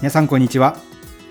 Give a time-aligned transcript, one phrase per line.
[0.00, 0.76] 皆さんこんにちは。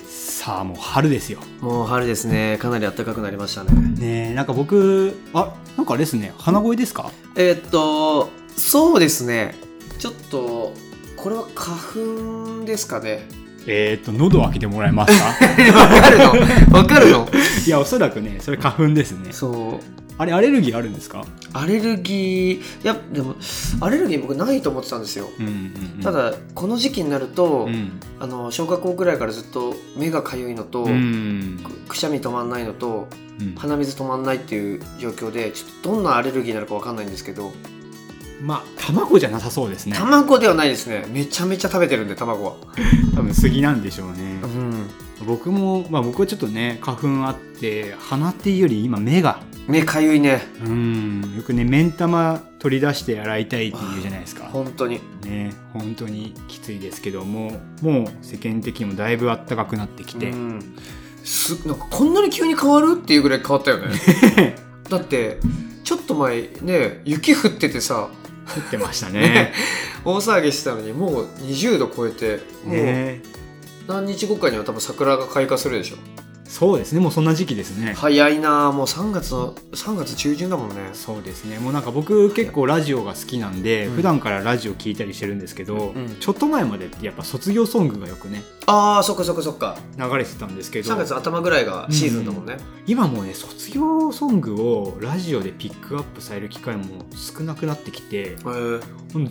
[0.08, 1.40] さあもう春ですよ。
[1.62, 2.58] もう春ですね。
[2.62, 3.72] かなり暖かくなりましたね。
[3.98, 6.34] ねえなんか僕あなんかあれですね。
[6.38, 7.12] 鼻声ですか？
[7.36, 9.56] えーっとそうですね。
[10.00, 10.74] ちょっと
[11.16, 13.28] これは花粉ですかね。
[13.70, 15.26] えー、っと喉を開けてもらえますか？
[15.78, 16.78] わかるの。
[16.78, 17.28] わかるの。
[17.66, 19.32] いやおそらくねそれ花粉ですね。
[19.32, 21.26] そうあれアレルギーあるんですか？
[21.54, 23.36] アレルギーいやでも
[23.82, 25.30] アレルギー僕ないと思ってたんですよ。
[25.40, 25.54] うんうん、
[25.98, 28.00] うん、ただこの時期になると、うん。
[28.20, 33.08] あの小学校ぐらいからずっと目がかゆいのと、うんくくしゃみ止まんないのと
[33.40, 33.56] うん。
[33.56, 37.52] 鼻水止まんないっていう状況でちょっとどんなアレルギーなのかわかんないんですけど。
[38.42, 39.96] まあ卵じゃなさそうですね。
[39.96, 41.06] 卵ではないですね。
[41.10, 42.56] めちゃめちゃ食べてるんで卵は。
[43.16, 44.40] 多分杉なんでしょうね。
[44.44, 44.90] うん。
[45.26, 50.42] 僕もまあ僕はちょっとね花粉あって鼻っていうより今目が目かゆいね。
[50.64, 51.34] うん。
[51.36, 54.46] よくね目ん玉取り出して洗いたいっていうじゃないですか。
[54.46, 55.02] 本当に。
[55.24, 57.52] ね本当にきついですけども
[57.82, 60.76] もう世間的にもだいぶ暖かくなってきて、うん。
[61.24, 64.56] すなんかこんなに急に変わるっていうぐらい変わったよね。
[64.90, 65.40] だって
[65.84, 68.10] ちょっと前ね雪降っててさ。
[68.48, 69.20] 降ってましたね。
[69.28, 69.54] ね。
[70.06, 73.22] 大騒ぎしてたのにもう20度超えてもうね。
[73.88, 75.98] 何日後かには多分桜が開花するでしょ
[76.48, 77.00] そうですね。
[77.00, 77.94] もうそんな時期ですね。
[77.94, 78.72] 早いなあ。
[78.72, 80.76] もう3月の3月中旬だもんね。
[80.94, 81.60] そうですね。
[81.60, 83.96] もうなんか僕結構ラジオが好きなんで、うん。
[83.96, 86.18] 普段からラジオ聞いたりしてるんですけど、うん。
[86.20, 89.78] ちょっと前までってやっぱ卒業ソングがよくねああそっかそっかそっか。
[89.98, 96.84] 流れてたんですけど3月頭ぐらいがシーズンだもんね、今もうね卒業ソングをラジオでピックアップされる機会も
[97.16, 98.36] 少なくなってきて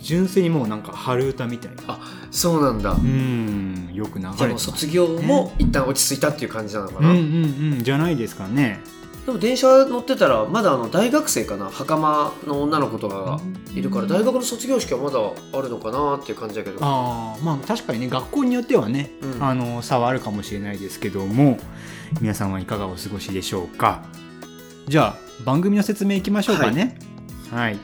[0.01, 1.83] 純粋にもうなんか春歌みたいな。
[1.87, 3.89] あそうなんだ、うん。
[3.93, 7.83] よく流れてじゃあもうます卒業も一旦落ち着いたっていう感じなのかな、うんうんうん。
[7.83, 8.79] じゃないですかね。
[9.25, 11.69] でも電車乗ってたらまだあの大学生かな？
[11.69, 13.41] 袴の女の子とかが
[13.75, 16.77] いるから大学の卒業式はまだあるのかなっていう感じだけど。
[16.79, 19.43] ああまあ確かにね学校によってはね、うん。
[19.43, 21.57] あの差はあるかもしれないですけども
[22.21, 24.05] 皆さんはいかがお過ごしでしょうか？
[24.87, 26.81] じゃあ番組の説明いきましょうかね。
[26.81, 27.06] はい、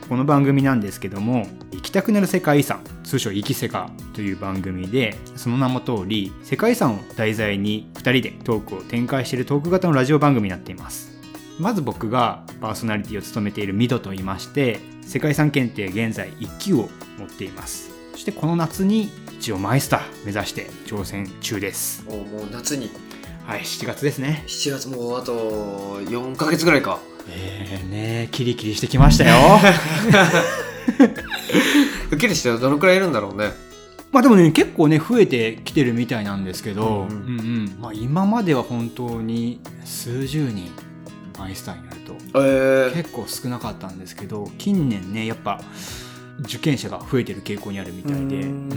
[0.08, 11.14] この番組なんですけども行きたくなる世界遺産通称「行きせか」という番組でその名の通り世界遺産を題材に2人でトークを展開しているトーク型のラジオ番組になっています。
[11.58, 17.90] まず僕がパーソナリティを務めているミドと言いまして世界遺産検定現在1級を持っています。
[18.12, 22.04] そしてこの夏に一応マイスター目指して挑戦中です。
[22.04, 22.90] もうもう夏に。
[23.46, 24.44] はい7月ですね。
[24.46, 26.98] 7月もうあと4ヶ月ぐらいか
[27.28, 29.36] えー、ねキリキリしてきましたよ。
[32.10, 33.52] 受ける人はどのくらいいるんだろうね。
[34.12, 37.12] まあでもね結構ね増えてきてるみたいなんですけど、うんうん。
[37.12, 37.76] うんうん。
[37.80, 40.70] まあ、今までは本当に数十人
[41.38, 45.60] マイスターになるとえー、結構少なかったんですけど近年ねやっぱ
[46.42, 48.18] 受験者が増えてる傾向にあるみたいで。
[48.18, 48.28] うん。
[48.28, 48.72] うん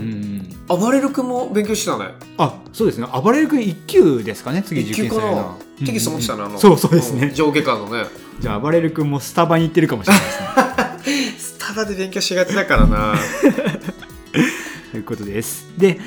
[0.70, 0.78] うん。
[0.80, 2.14] 暴れる君も勉強してたね。
[2.36, 3.06] あそうですね。
[3.06, 6.58] 暴れる君1級ですかね次受験されるのはテキスト持ってたねあの。
[6.58, 7.28] そうそうですね。
[7.28, 7.34] ん。
[7.34, 13.14] 上下巻のねじゃあ暴れる君もスタバに行ってるかもしれないですねスタバで勉強しがちだからな
[14.90, 15.66] ということです。
[15.76, 16.00] で、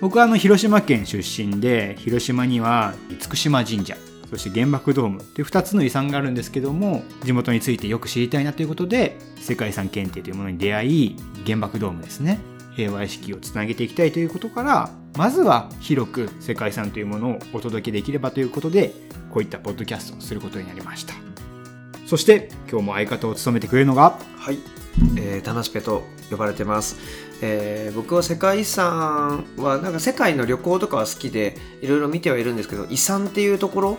[0.00, 3.96] 僕はあの広島県出身で、広島には厳島神社、
[4.30, 11.16] そして原爆ドームという2つの遺産があるんですけども、地元についてよく知りたいなということで、世界遺産検定というものに出会い、
[11.46, 12.40] 原爆ドームですね、
[12.74, 18.92] 平和意識をつなげていきたいということから、まずは広く世界遺産というものをお届けできればということで、
[19.30, 21.33] こういったポッドキャストをすることになりました。
[22.14, 24.60] そして、今日も相方を務めてくれるのが、はい、
[25.16, 26.94] えー、タナスペと呼ばれてます、
[27.42, 33.98] えー僕は世界遺産はなんか世界の旅行とかは好きでいろいろ見てはいるんですけど遺産っていうところ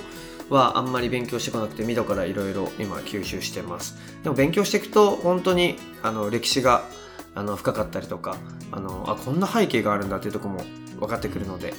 [0.49, 3.97] はあんまり勉強してこなくてミドからいろいろ今吸収してます。
[4.23, 6.85] でも勉強していくと本当にあの歴史が
[7.35, 8.37] あの深かったりとか
[8.71, 10.61] あのあこんな背景があるんだっていうところも
[11.01, 11.73] 分かってくるので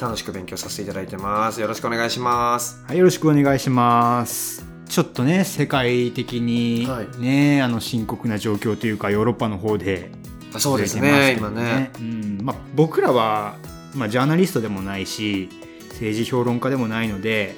[0.00, 1.60] 楽しく勉強させていただいてます。
[1.60, 2.82] よろしくお願いします。
[2.88, 4.71] はい、よろしくお願いします。
[4.88, 7.20] ちょっとね、世界的にはい。
[7.20, 10.10] ね、あの深刻な状況というか、ヨーロッパの方で
[10.54, 11.90] あそうですね今ね。
[11.98, 12.38] うん。
[12.42, 13.56] まあ、僕らは、
[13.94, 15.48] まあ、ジャーナリストでもないし、
[15.90, 17.56] 政治評論家でもないので、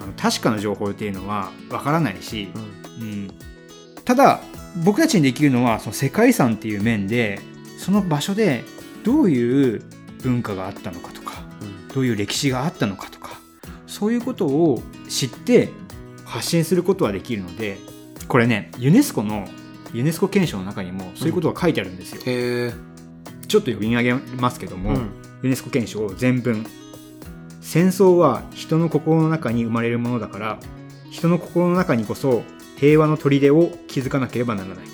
[0.00, 2.48] あの確かな情報っていうのはわからないし、
[3.00, 3.08] うん。
[3.08, 3.30] うん、
[4.04, 4.40] ただ
[4.84, 7.40] 僕たちにできるのはその世界遺産っていう面で
[7.78, 8.64] その場所で
[9.04, 9.82] どういう
[10.22, 11.88] 文化があったのかとかうん。
[11.88, 13.38] どういう歴史があったのかとか
[13.86, 15.70] そういうことを知って
[16.26, 17.78] 発信することはできるので
[18.28, 19.46] これねユネスコの
[19.92, 22.74] ユネスコ憲章の中にもそういうことが書いてあるんですよ、へえ。
[23.48, 25.10] ちょっと読み上げますけども、うん。
[25.42, 26.66] ユネスコ憲章全文。
[27.60, 30.58] 戦争は人の心の中に生まれるものだから
[31.10, 32.42] 人の心の中にこそ
[32.76, 34.84] 平和の砦を築かなければならない。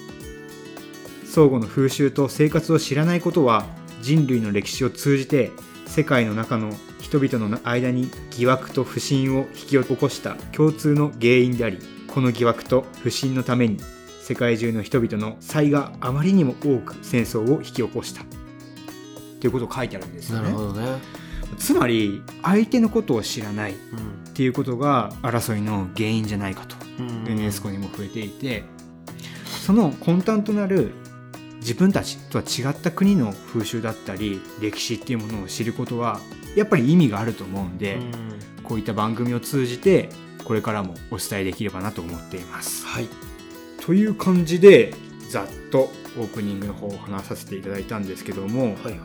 [1.24, 3.64] 相互の風習と生活を知らないことは
[4.02, 5.50] 人類の歴史を通じて
[5.86, 6.72] 世界の中の
[7.12, 11.78] 人々の間に疑惑と不信を引き起こした共通の原因であり
[12.08, 13.76] この疑惑と不信のために
[14.22, 18.24] 世界中の人々の才があまりにも多く戦争を引き起こした。
[19.40, 20.44] ということを書いてあるんですよね。
[20.44, 20.86] なるほどね
[21.58, 26.76] つまり相手のことを知らないっうんていうことが争いの原因じゃないかと。
[26.98, 27.26] うん。
[27.28, 28.64] ユネスコにも触れていて。
[29.66, 30.92] その根端となる
[31.62, 36.20] 自分たちとは違った国の風習だったり歴史っていうものを知ることは
[36.54, 38.12] やっぱり意味があると思うんで、うん
[38.62, 40.08] こういった番組を通じて
[40.44, 42.86] これからもお伝えできればなと思っています。
[42.86, 43.08] はい
[43.84, 44.94] という感じで
[45.30, 49.00] ざっとオープニングの方を話させていただいたんですけども、はい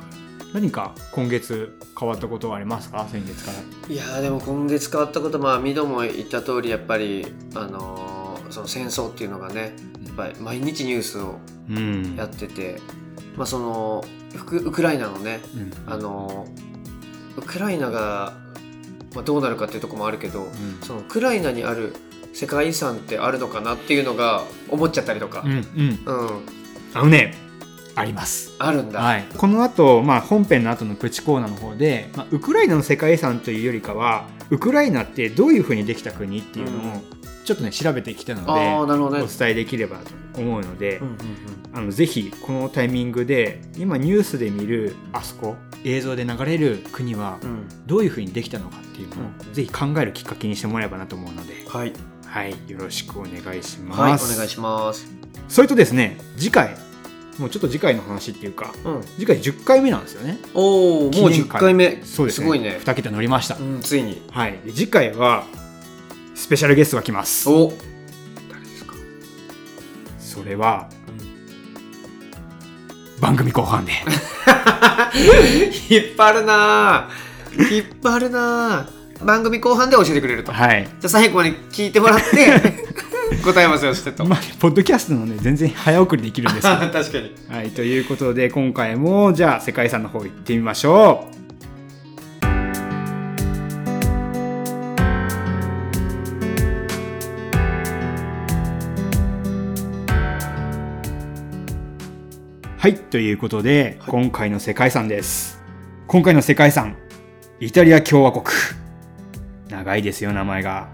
[0.54, 3.07] 何か今月変わったことはありますか？
[3.12, 3.94] 先月から。
[3.94, 7.25] いやーでも今月変わったことまあミドも言った通りやっぱり
[7.56, 8.17] あのー
[8.57, 9.74] その戦争っていうのがね
[10.06, 11.36] やっぱり毎日ニュースを
[11.69, 12.15] うん。
[12.15, 12.80] やってて、
[13.36, 15.94] まあそのウクウクライナのねうん。
[15.94, 16.48] あの
[17.36, 18.33] ウクライナが、
[19.13, 20.80] まあ、どうなるかっていうところもあるけど、うん。
[20.81, 21.94] そのウクライナにある
[22.33, 25.44] 世界遺産ってあるのかなっていうのが思っちゃったりとか。
[25.45, 25.59] う、んうん。
[25.59, 26.45] うん。
[26.95, 27.36] あのね
[27.94, 28.56] あります。
[28.57, 37.17] あるんだ、はい、この後、まあ本編の後のプチコーナーの方で、まあ、ウクライナの世界遺産というよりかはウクライナってどういうふうにできた国っていうのを
[37.48, 40.00] ちょっとね調べてきたので、お伝えできれば
[40.34, 41.18] と思うので、うんうん
[41.74, 47.38] あのぜひこのタイミングで今ニュースで見るあそこ映像で流れる国は
[47.86, 49.54] どういうふうにできたのかっていうのを、うん。
[49.54, 51.94] ぜひ考えるきっかけにしてもらえばなと思うので、はい。
[52.26, 54.02] はい、よろしくお願いします。
[54.02, 55.08] はいお願いします。
[55.48, 56.76] それとですね次回
[57.38, 59.02] もうちょっと次回の話っていうかうん。
[59.04, 60.40] 次回10回目なんですよね。
[60.56, 61.62] おおもう10記念会。
[61.62, 62.44] 回目そうですね。
[62.44, 62.80] すごいね。
[62.82, 63.56] 2桁乗りました。
[63.56, 64.24] うんついに。
[64.32, 64.60] はい。
[64.66, 65.46] で次回は
[66.38, 67.50] スペシャルゲストが来ます。
[67.50, 67.74] お
[68.48, 68.94] 誰ですか、
[70.19, 70.88] それは
[73.19, 73.94] 番組後半で。
[75.89, 80.84] 引っ張るなぁ引っ張るなぁ番組後半で教えてくれると、はい。
[80.84, 82.62] じゃあ最後まで聞いてもらって
[83.44, 86.92] 答えますよしてと、まあ、ポッドキャストなので全然早送りできるんですけど。
[86.94, 87.72] 確かにはい。
[87.72, 91.37] ということで今回もじゃあ世界遺産の方行ってみましょう。
[102.78, 105.62] はい、ということで、はい今回の世界遺産です。
[106.08, 106.96] 今回の世界遺産、
[107.60, 108.46] イタリア共和国。
[109.70, 110.88] 長いですよ、名前が。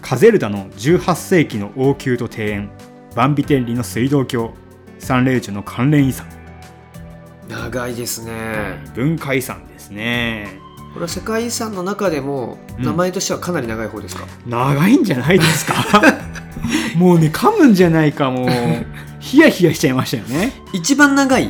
[0.00, 2.70] カゼルダの18世紀の王宮と庭園、
[3.14, 4.54] バンビテンリの水道橋、
[4.98, 6.26] サンレウチョの関連遺産、
[7.48, 8.32] 長いですね、
[8.94, 10.48] 文化遺産ですね。
[10.92, 15.74] これは世界遺産の中でもうん名前としてはかなり長い方ですか、長いんじゃないですか？
[16.96, 18.48] もうね、噛むんじゃないか、もう。
[19.20, 20.52] ヒヤヒヤしちゃいましたよね。
[20.72, 21.48] 一番長い？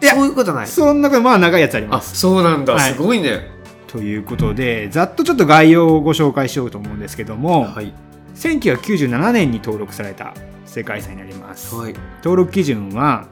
[0.00, 2.16] やそういうことないそんなまあ長いやつありあます。
[2.16, 3.50] そうなんだ、はいすごいね
[3.88, 7.92] ということで、ざっとちょっと概要をご紹介しようと思うんですけども、はい
[8.34, 10.34] 1997年に登録された
[10.66, 11.74] 世界遺産になります。
[11.74, 13.26] はい登録基準は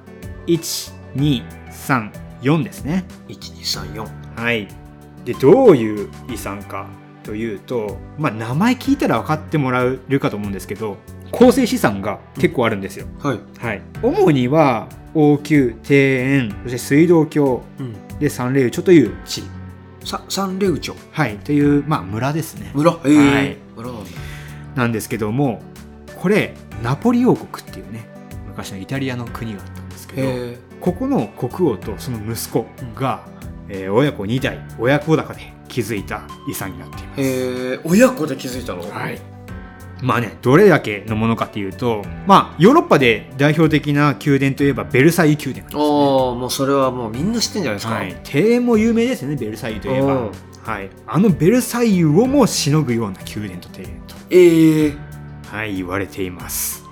[0.46, 3.04] 1234ですね。
[3.28, 4.66] 1234はい。
[5.24, 6.86] で、どういう遺産か
[7.22, 10.96] というと、まあ名前聞いたら分かってもらえるかと思うんですけど、
[11.32, 13.06] 構成資産が結構あるんですよ。
[13.18, 13.82] はい、はい。
[14.02, 19.42] 主には王宮、庭園、そして水道橋うん、でサンレウチョという地。
[20.04, 21.36] さサンレウチョはい。
[21.38, 22.70] という、まあ村ですね。
[22.74, 22.92] 村。
[22.92, 23.56] へえ、はい。
[23.76, 24.10] 村なんだ。
[24.76, 25.62] なんですけども
[26.20, 28.06] これナポリ王国っていうね
[28.46, 33.24] 昔のイタリアの国があったんですけどへここの国王とその息子が、
[33.70, 37.20] えー親子2代親子高で築いた遺産になっています。
[37.22, 38.82] えへえ親子で気づいたの？
[38.88, 39.18] はい
[40.02, 50.06] まあね、どれだけのものかっていうと、まあ、ヨーロッパで代表的な宮殿といえばベルサイユ宮殿ありああますねもうそれはもうみんな知ってんじゃないですか、はい、庭園も有名ですよねベルサイユといえば。
[50.06, 50.30] うん、
[50.62, 54.14] はい、あのベルサイユをもしのぐような宮殿と庭園と。
[54.30, 54.96] ええ
[55.46, 56.82] はい、言われています。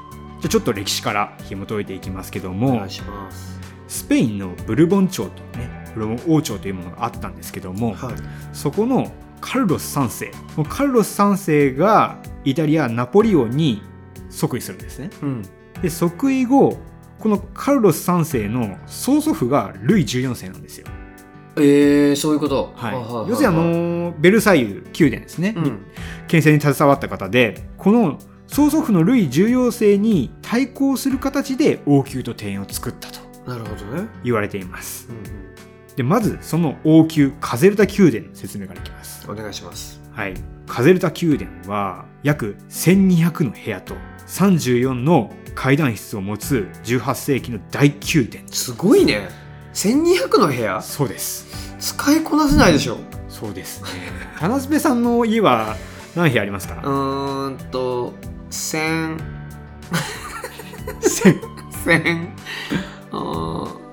[0.41, 3.59] じゃあちょっと歴史から紐解いていきますけどおも願い、します。
[3.89, 8.15] スペインのブルボン朝というね、ブルボン王朝というものがあったんですけども、はい。
[8.53, 9.13] そこの
[9.45, 10.33] カルロス3世、
[10.71, 13.83] カルロス3世がイタリア・ナポリ王に
[14.31, 15.11] 即位するんですね。
[15.23, 15.43] うん。
[15.83, 16.79] で、即位後、
[17.19, 20.87] このカルロス3世の曽祖父がルイ14世なんですよ。
[21.59, 22.73] ええそういうこと。
[22.75, 22.95] はい。
[23.29, 25.53] 要するにあの、ベルサイユ宮殿ですね。
[25.55, 25.79] うん。
[26.27, 34.09] 建設に携わった方でこの曽祖父のルイ14世に対抗する形で王宮と庭園を作ったとなるほどね。
[34.25, 35.09] 言われています。
[35.11, 35.45] うん
[35.97, 38.94] でまずその王宮カゼルタ宮殿の説明からいきます。
[38.94, 38.94] うん
[39.29, 40.01] お願いします。
[40.13, 40.35] はい。
[40.67, 43.95] カゼルタ宮殿は約1200の部屋と
[44.27, 48.49] 34の階段室を持つ18世紀の大宮殿。
[48.49, 49.29] すごいね。
[49.75, 50.81] 1200の部屋？
[50.81, 51.75] そうです。
[51.79, 52.99] 使いこなせないでしょ。
[53.29, 53.89] そうですね。
[54.37, 55.77] 花スペさんの家は
[56.15, 56.77] 何部屋ありますか？
[56.77, 58.15] うーんと
[58.51, 59.19] 1000
[61.03, 61.41] 千。
[61.85, 62.29] 1000
[63.13, 63.84] うーん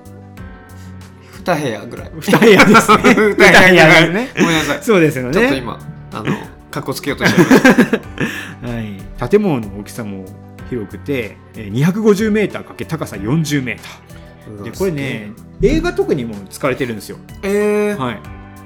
[1.44, 2.10] 2部屋ぐらい。
[2.20, 2.98] 二部屋ですね。
[3.02, 4.30] 二部屋ですね。
[4.36, 4.82] ごめんなさい。
[4.82, 5.34] そうですよね。
[5.34, 5.78] ちょっと今
[6.12, 10.24] あのかっこつけようとしてましはい、建物の大きさも
[10.70, 18.20] 広くてえー 250m かけ高さ 40m たでこれね映画とかにも使われてるんですよ、えー、はい、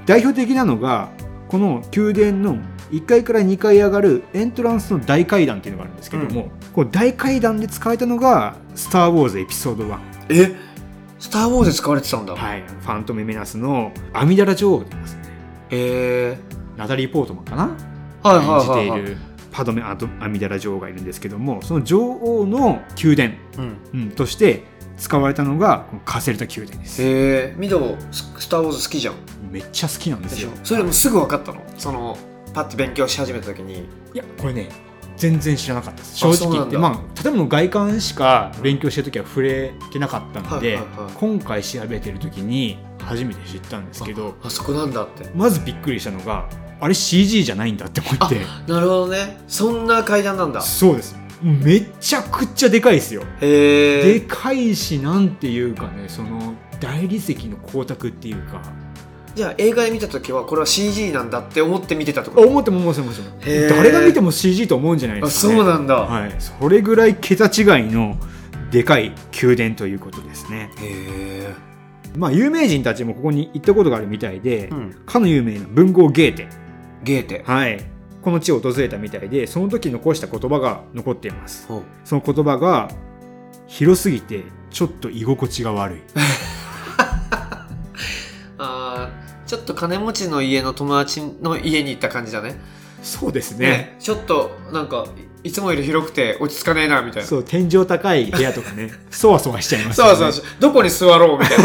[0.05, 1.09] 代表的なのが
[1.49, 2.57] この宮殿の
[2.91, 10.66] 1階から2階上がるエントランスの大階段っていうのがあるんですけども、こう大階段で使われたのが「スター・ウォーズエピソード1」え？
[11.19, 15.21] スター・ウォーズで使われてたんだ、はい、ファントム・メナスの阿弥陀羅女王って言いますね。
[15.71, 16.37] え
[16.77, 17.75] ナタリー・ポートマンかな？
[18.23, 18.99] ー、はいはいはい、はい。
[18.99, 19.21] 演じている
[19.51, 23.33] パドメ・アド阿弥陀羅女王がいるんですけどもその女王の宮殿、
[23.93, 24.63] うん、うん、として
[24.97, 27.01] 使われたのがこのカセルタ宮殿です。
[27.03, 29.15] えー、ミドススター・ウォーズ好きじゃん。
[29.51, 30.51] めっちゃ好きなんですよ。
[30.63, 31.63] それもすぐ分かったの？
[31.77, 32.17] その
[32.53, 33.79] パッて勉強し始めた時に。
[33.79, 34.69] いやこれね
[35.17, 36.17] 全然知らなかったです。
[36.17, 36.77] 正直言って。
[36.77, 40.79] まあ建物の外観しか勉強してる時は触れてなかったので、
[41.15, 45.29] 今回調べてる時に初めて知ったんですけどあそこなんだって。
[45.35, 46.47] まずびっくりしたのが
[46.79, 48.39] あれ CG じゃないんだって思って。
[48.71, 49.39] なるほどね。
[49.47, 50.61] そんな階段なんだ。
[50.61, 51.15] そうです。
[51.41, 53.23] めちゃくちゃでかいですよ。
[53.41, 58.61] へえでかいしなんていうかねその大理石の光沢っていうか
[59.37, 62.31] じゃあ映画で見た時はこれは CG なんだって思って見てたと？
[62.31, 63.69] 思っても思っても思ってもへー。
[63.69, 68.17] 誰が見ても CG と思うんじゃないであすか、ね、そうなんだ、はい、それぐらい桁違いの
[68.71, 70.71] でかい宮殿ということですね。
[70.79, 71.53] へえ
[72.17, 75.03] まあ有名人たちもここに行ったことがあるみたいで、うん。
[75.05, 76.47] かの有名な文豪ゲーテ、
[77.03, 77.43] ゲーテ。
[77.45, 77.79] はい、
[78.23, 81.67] この地を訪れたみたいでその時残した言葉が残っています。
[82.03, 82.89] その言葉が
[83.67, 86.01] 広すぎてちょっと居心地が悪い
[89.47, 92.59] ちょっと金持ちの家の友達の家に行った感じだね。
[93.01, 93.69] そうですね。
[93.69, 93.95] ね。
[93.99, 95.07] ちょっとなんか
[95.43, 97.27] いつもより広くて落ち着かねえなみたいな。
[97.27, 98.91] そう天井高い部屋とかね。
[99.09, 100.45] そわそわしちゃいますそうそうそう。
[100.59, 101.57] どこに座ろうみたい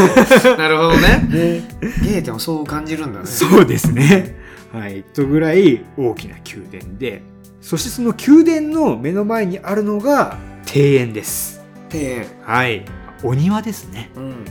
[0.53, 0.57] な。
[0.59, 1.27] なるほどね。
[1.29, 1.69] ね
[2.05, 3.27] ゲーテもそう感じるんだね。
[3.27, 4.37] そうですね。
[4.73, 5.03] はい。
[5.03, 7.23] とぐらい大きな宮殿で、
[7.61, 10.39] そしてその宮殿の目の前にあるのが
[10.73, 11.61] 庭園です。
[11.93, 12.27] 庭園。
[12.43, 12.85] はい。
[13.25, 14.11] お庭ですね。
[14.15, 14.45] うん。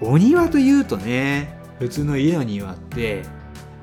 [0.00, 3.22] お庭というとね、普通の家の庭って、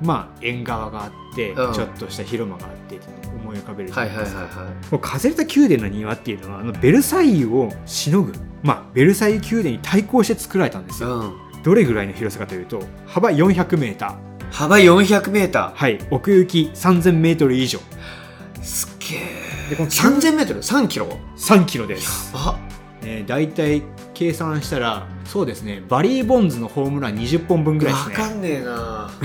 [0.01, 2.99] まあ縁側があって、うんちょっとした広間があって
[3.41, 4.41] 思い浮かべるじゃないですか。
[4.41, 11.19] はいはいもうカゼルタ宮殿の庭っていうのは、あのベルサイユをしのぐ、まあベルサイユ宮殿に対抗して作られたんですよ。
[11.19, 14.15] うんどれぐらいの広さかというと、幅400メーター。
[14.51, 17.79] 幅400メータはい、奥行き3000メートル以上。
[17.79, 21.07] ーすっげえでこの3000メートル？3キロ
[21.37, 22.31] ？3キロです。
[22.35, 22.59] あ
[23.01, 23.81] えー、大体
[24.13, 28.15] 計算したら、そうですね、バリー・ボンズのホームラン20本分ぐらいですね。
[28.15, 29.09] わかんねえな。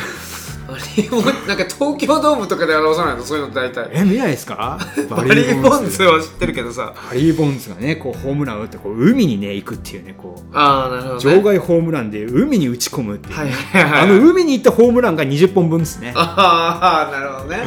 [0.68, 3.22] バリーボンなんか東京ドームとかで表さないの？
[3.24, 3.88] そういうの大体。
[3.90, 4.78] え、見ないですか？
[5.08, 6.02] バリーボンズ。
[6.02, 6.92] は知ってるけどさ。
[7.08, 14.00] バリー・ボンズがね、こうホームランを打ってこう海にね、行くっていうね、こう、ああなるほど、ね、場外ホームランで海に打ち込むっていう、はいねはいはい。
[14.02, 16.12] あの海に行ったホームランが20本分ですね。
[16.14, 17.62] ああなるほどね。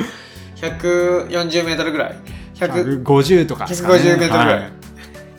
[0.58, 2.16] 140メートルぐらい。
[2.56, 4.48] 100 150とかね、150メートルぐらい。
[4.60, 4.70] は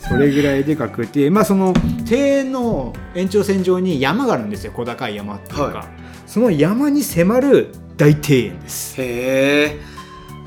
[0.08, 1.72] それぐらいでかくて、まあ、その
[2.10, 5.88] 庭園の延長線上に山があるんですよ小高い山っていうか、は
[6.26, 9.80] その山に迫る大庭園です、へえ。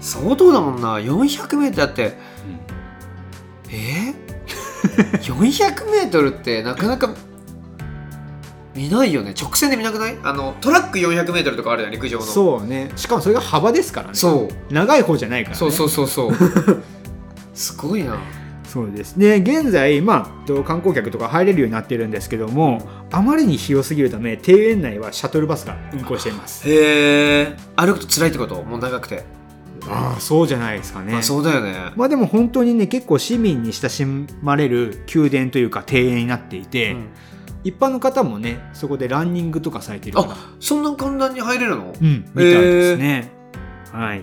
[0.01, 0.97] 相当だもんな。
[0.97, 2.13] 400メートルだって。
[3.71, 4.13] え？
[4.83, 7.15] ー、400メートルってなかなか
[8.75, 9.33] 見ないよね。
[9.39, 10.17] 直線で見なくない？
[10.23, 12.25] あのトラック400メートルとかあるじゃん陸上の。
[12.25, 12.91] そうね。
[12.95, 14.13] しかもそれが幅ですからね。
[14.15, 14.73] そう。
[14.73, 15.59] 長い方じゃないからね。
[15.59, 16.33] そうそうそうそう。
[17.55, 18.17] すごいな
[18.75, 19.37] そうですね。
[19.37, 26.69] 現在、まあ、と観光客とか入れるようになってるんですけどもあまりに広すぎるため庭園内はシャトルバスが運行しています。
[26.69, 28.61] へえ歩くと辛いってこと？
[28.63, 29.23] もう長くて、
[29.87, 31.13] ああそうじゃないですかね。
[31.13, 31.93] まあそうだよね。
[31.95, 34.03] まあでも本当にね結構市民に親し
[34.41, 37.07] まれる宮殿というか庭園になっていて、うん。
[37.63, 41.95] 一般の方もねそこでランニングとかされているからそんな簡単に入れるの？
[41.99, 43.31] うんみたいですね、
[43.93, 44.21] はい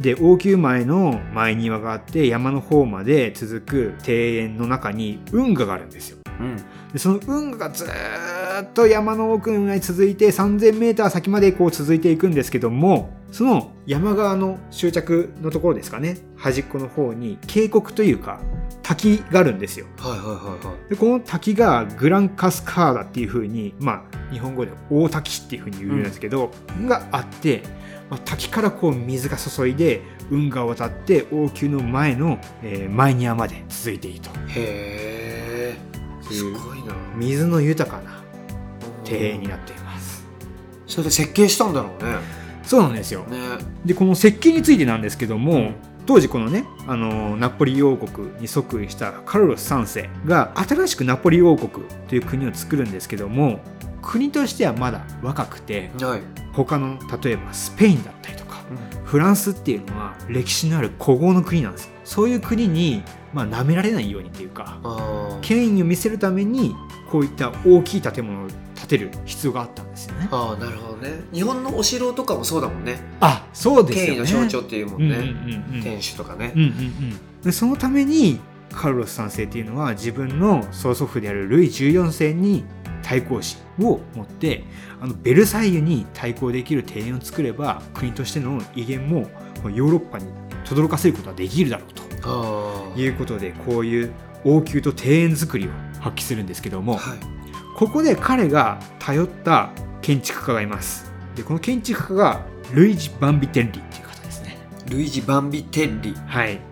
[0.00, 6.18] で王宮前の前庭があって山の方まで続く庭園の中に運河があるんですよ。
[6.40, 6.56] うん。
[6.92, 16.18] でその運河がずーっと山の奥に続いて 3000m 先までこう続いていくんですけどもその山側の終着のところですかね。
[16.36, 18.40] 端っこの方に渓谷というか
[18.82, 19.86] 滝があるんですよ。
[19.98, 20.90] はいはいはいはい。
[20.90, 26.50] でこの滝がグランカスカーダっていう風にまあ日本語で大滝っていう風に言うんですけど、
[26.86, 27.62] があって、
[28.10, 34.30] まあ、滝からこう水が注いで運河を渡って王宮の前の、えー前庭まで続いていると。
[34.48, 35.76] へえ
[36.30, 36.94] すごいな。
[37.16, 38.22] 水の豊かな
[39.04, 40.26] 庭園になっています。
[40.86, 42.16] それで設計したんだろうね。
[42.62, 43.22] そうなんですよ。
[43.22, 43.38] ね。
[43.84, 45.72] でこの設計についてなんですけども
[46.08, 53.60] 当時このねあのナポリ王国に即位したカルロス3世が新しくナポリ王国という国を作るんですけども
[54.00, 56.22] 国としてはまだ若くてはい、
[56.64, 58.62] 他の例えばスペインだったりとか
[59.04, 64.78] フランスっていうのは歴史のある古豪の国なんですそういう国にまあ舐められないようにというか
[65.40, 66.74] 権威を見せるために
[67.10, 70.28] こういった大きい建物を建てる必要があったんですよね。
[70.30, 71.20] あーなるほどね。
[71.32, 73.00] 日本のお城とかもそうだもんね。
[73.20, 75.82] あそうです権威よねの象徴っていうもんね、うんうんうんうん。
[75.82, 76.52] 天守とかね。
[76.54, 78.40] うんうんうん、でそのために
[78.72, 82.64] カルロス3世っていうのは自分の曽祖父であるルイ14世に
[83.08, 84.64] 対抗心を持って
[85.00, 89.20] あのベルサイユに対抗できる庭園を作れば国としての威厳も
[89.64, 90.26] ヨーロッパに
[90.66, 91.88] 轟かせることができるだろう
[92.20, 94.12] あということでこういう
[94.44, 97.18] 王宮と庭園作りを発揮するんですけども、はい。
[97.76, 99.70] ここで彼が頼った
[100.02, 101.10] 建築家がいます。
[101.34, 104.56] でこの建築家がルイジ・バンビテッリっていう方ですね。
[104.86, 106.67] ルイージ・バンビテッリはい。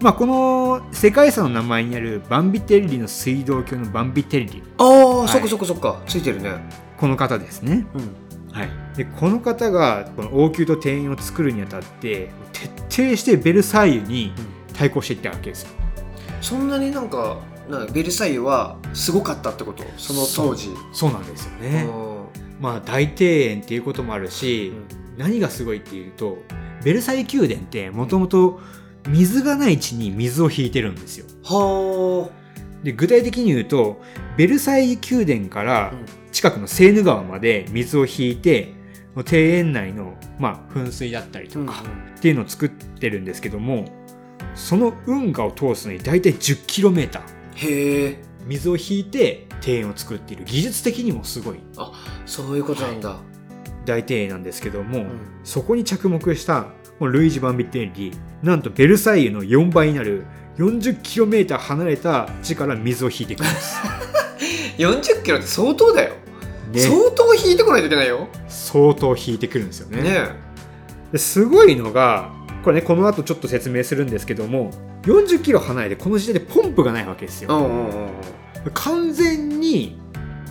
[0.00, 5.28] まあ、この世界遺産の名前にあるバンビテッリの水道橋のバンビテッリ、ああ、い。
[5.28, 6.02] そっかそっかそっか。
[6.06, 6.50] ついてるね。
[6.98, 7.86] この方ですね。
[7.94, 8.70] うんはい。
[8.96, 12.30] で、この方がこの王宮と庭園を作るにあたって、
[12.88, 14.32] 徹底してベルサイユに
[14.72, 15.68] 対抗していったわけですよ。
[16.40, 17.38] そんなになんか
[17.68, 19.84] なんかベルサイユはすごかったってこと？
[19.98, 20.70] その当時。
[20.92, 21.82] そうなんですようね。
[21.82, 21.88] ん。
[22.58, 24.72] まあ、大庭園っていうこともあるし、
[25.18, 26.38] 何がすごいっていうと、
[26.82, 28.60] ベルサイユ宮殿ってもともと
[29.08, 31.26] 水がない地に水を引いてるんですよ。
[31.44, 32.30] は
[32.82, 34.00] で具体的に言うと
[34.36, 36.26] ベルサイユ宮殿からうん。
[36.36, 38.74] 近くのセーヌ川まで水を引いて
[39.16, 41.82] 庭園内の、まあ、噴水だったりあ、うんとか
[42.14, 43.86] っていうのを作ってるんですけども
[44.54, 47.22] その運河を通すのに大体 10km
[47.54, 48.22] へえ。
[48.44, 50.44] 水を引いて庭園を作っている。
[50.44, 51.56] 技術的にもすごい。
[52.26, 53.18] そういうことなんだ、
[53.84, 55.08] 大庭園なんですけども、うん。
[55.42, 56.66] そこに着目した
[56.98, 60.24] このルイージ・バンビッテンリなんとベルサイユの4倍になる
[60.58, 63.76] 40km 離れた地から水を引いてくるんです。
[64.78, 66.14] 40キロって相当だよ、
[66.72, 66.80] ね。
[66.80, 68.28] 相当引いてこないといけないよ。
[68.48, 70.02] 相当引いてくるんですよね。
[70.02, 70.28] ね
[71.12, 72.30] ですごいのが
[72.62, 74.70] これねこの後ちょっと説明するんですけども
[75.02, 77.56] 40キロ離れてこの時点でポンプがないわけですよ。
[77.56, 78.10] うんうんうんうん。
[78.72, 79.98] 完全に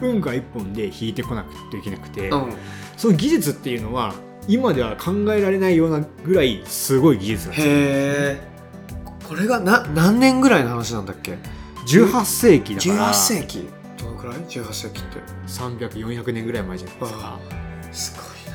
[0.01, 2.53] 運河一本で引いてこなくてはいけなくて、うん。
[2.97, 4.13] その技術っていうのは
[4.47, 7.73] 今では考えられないようなぐらいすごい技術なんですよ。
[7.73, 7.77] へ
[8.41, 8.55] え
[9.27, 11.37] これがな何年ぐらいの話なんだっけ
[11.87, 13.11] ？18世紀だから。
[13.11, 13.69] 18世紀？
[13.97, 15.19] どのくらい？18世紀って。
[15.47, 17.19] 300400年ぐらい前じゃないですか。
[17.23, 17.39] あ
[17.91, 18.53] すごい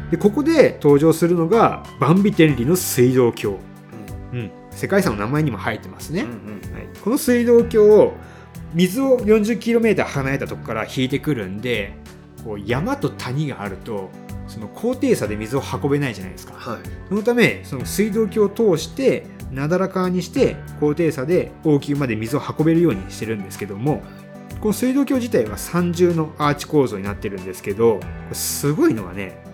[0.00, 0.10] な。
[0.10, 3.58] でここで登場するのがバンビテンリの水道橋、
[4.32, 4.38] うん。
[4.38, 6.22] うん、世界遺産の名前にも入ってますね。
[6.22, 8.14] うんうんはい、この水道橋を
[8.72, 11.94] 水を 40km 離れたとこから引いてくるんで
[12.44, 14.10] こう山と谷があると
[14.46, 16.54] その高低差で水を運べないじゃないですか。
[16.54, 16.80] はい。
[17.08, 24.02] そのためその水道橋を通してなだらかにして高低差で王宮まで水を運べるようにしてるんですけども
[24.60, 28.00] この水道橋自体は三重のアーチ構造になってるんですけど
[28.32, 29.44] すごいのはね、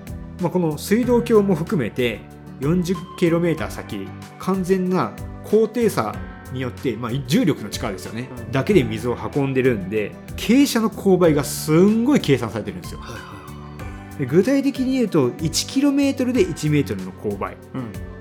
[0.40, 2.20] まあ、この水道橋も含めて
[2.60, 4.06] 40km 先
[4.38, 5.12] 完全な
[5.44, 6.14] 高低差
[6.52, 8.52] によって、まあ、重力の力ですよね、うん。
[8.52, 13.00] だけで水を運んでるんで傾斜の勾配がすんごい計算されてるんですよ。
[13.00, 13.38] はいは
[14.18, 17.54] で具体的に言うと 1km で 1m の勾配。
[17.54, 17.78] いう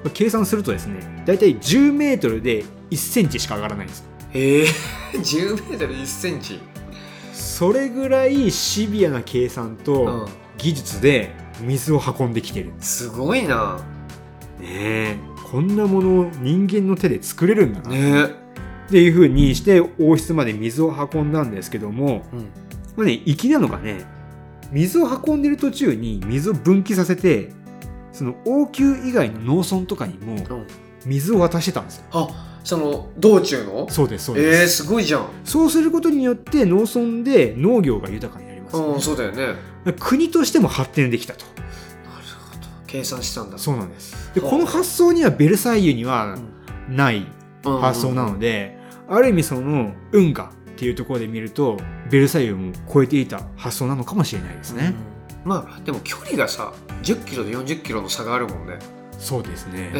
[0.07, 0.11] ん。
[0.13, 4.07] 計算するとですね大体 10m で1センチしか上がらないんです。
[4.31, 4.65] へえ
[5.13, 6.59] 10 メートル1センチ
[7.33, 9.75] それぐらいシビアな計算うん。
[9.77, 12.67] と技術で水を運んできてる。
[12.67, 13.79] ねすごいな。
[14.61, 15.15] え
[15.51, 18.23] こんなものを人間の手で作れるんだな、ね。
[18.25, 22.39] っていうふうにして王室まで水を運んだんですけども、うん。
[22.95, 24.05] まあね、粋なのがね
[24.71, 27.51] 水を運んでる途中に水を分岐させて
[28.11, 30.67] その王宮以外の農村とかにもうん。
[31.05, 32.03] 水を渡してたんですよ。
[32.11, 32.27] あ
[32.63, 33.87] その道中の？
[33.89, 35.27] そうですそうえー、です、すごいじゃん。
[35.45, 39.55] そうすることによって農村で農業が豊かになりますよね、うんそうだよね。
[39.99, 41.45] 国としても発展できたと
[42.87, 43.57] 計算したんだ。
[43.57, 44.31] そうなんです。
[44.33, 44.49] ではあ。
[44.49, 46.37] この発想にはベルサイユには
[46.89, 47.27] ない
[47.65, 51.77] うん発想なので、ある意味その運河っていうところで見ると
[52.09, 54.93] ベルサイユも超えていた発想なのかもしれないですね、
[55.43, 55.49] うん。
[55.49, 56.73] まあでも距離がさ
[57.03, 58.79] 10キロと40キロの差があるもんね。
[59.17, 59.91] そうですね。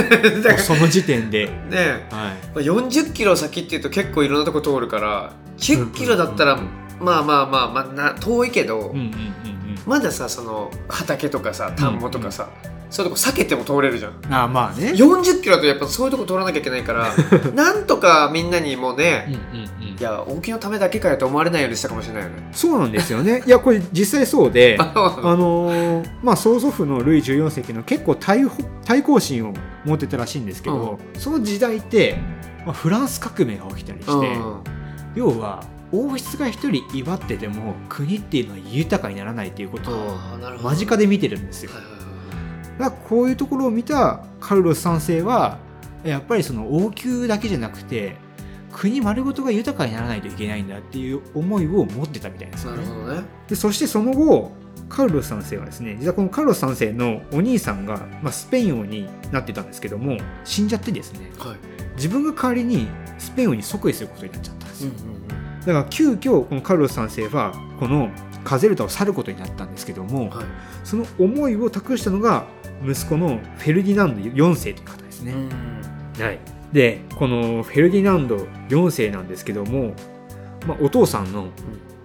[0.58, 6.58] その時点で、ねはい、まあ40キロ先っていうと結構いろんなとこ通るから10キロだったら
[7.00, 9.02] まあまあまあまあな遠いけど、うんうんうん
[9.48, 9.53] うん
[9.86, 12.48] まださその畑とかさ田んぼとかさ、
[12.90, 14.12] そういうとこ避けても通れるじゃん。
[14.32, 14.92] あまあね。
[14.92, 17.12] 40キロだとやっぱそういうとこ通らなきゃいけないから
[17.54, 19.98] なんとかみんなにもうね、うんうんうん。
[19.98, 22.48] いや恩恵のためだけかよと思われないようにしたかもしれないよね。
[22.52, 23.42] そうなんですよね。
[23.46, 32.16] いやこれ実際そうで ああのーまあ曽祖父のルイ14世の結構対ほ対抗心を持ってたらしいんですけど、その時代って、
[32.64, 34.54] まあ、フランス革命が起きたりして、うん。
[35.14, 40.18] 要は王室が一人威張ってても国っていうのは豊かにならないっていうことを
[40.62, 41.70] 間近で見てるんですよ。
[42.78, 45.58] だからこういうところを見たカルロス3世は
[46.04, 48.16] やっぱりその王宮だけじゃなくて
[48.72, 52.78] 国丸ごとが豊かにならないといけないんだっていう思いを持ってたみたいですよね。
[52.78, 53.22] なるほどね。
[53.48, 54.52] でそしてその後
[54.88, 61.30] カルロス3世はですね実はこのカルロス3世のお兄さんが、まあ、スペイン王になってたんですけども死んじゃってですね。
[61.38, 61.56] はい。
[61.96, 65.23] 自分が代わりにスペイン王に即位することになっちゃったんですよ、うんうん
[65.66, 68.10] だから急遽このカルロス3世はこの
[68.44, 70.46] カゼルタを去ることになったんですけども、うんはい。
[70.84, 72.44] その思いを託したのが
[72.86, 75.36] 息子のフェルディナンド4世という方ですね、う
[76.20, 76.22] ん。
[76.22, 76.38] はい、
[76.72, 78.36] でこのフェルディナンド
[78.68, 79.94] 4世なんですけども、
[80.66, 81.48] まあ、お父さんの、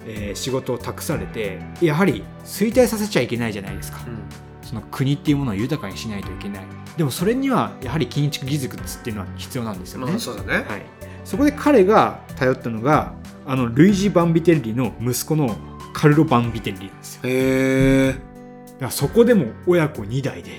[0.05, 3.99] えー仕事を託されてやはり衰退させちゃいけないじゃないですか、
[4.63, 6.63] その国っていうものを豊かにしないといけない。
[6.97, 10.53] でもそれにはやはり建築技術っていうのは必要なんですよね、まあそうだね。
[10.53, 10.65] はい、
[11.25, 13.13] そこで彼が頼ったのが
[13.49, 15.57] あのルイージ・バンビテッリの息子の
[15.91, 17.21] カルロ・バンビテッリなんですよ。
[17.23, 18.15] へ
[18.79, 20.51] えそこでも親子2代で。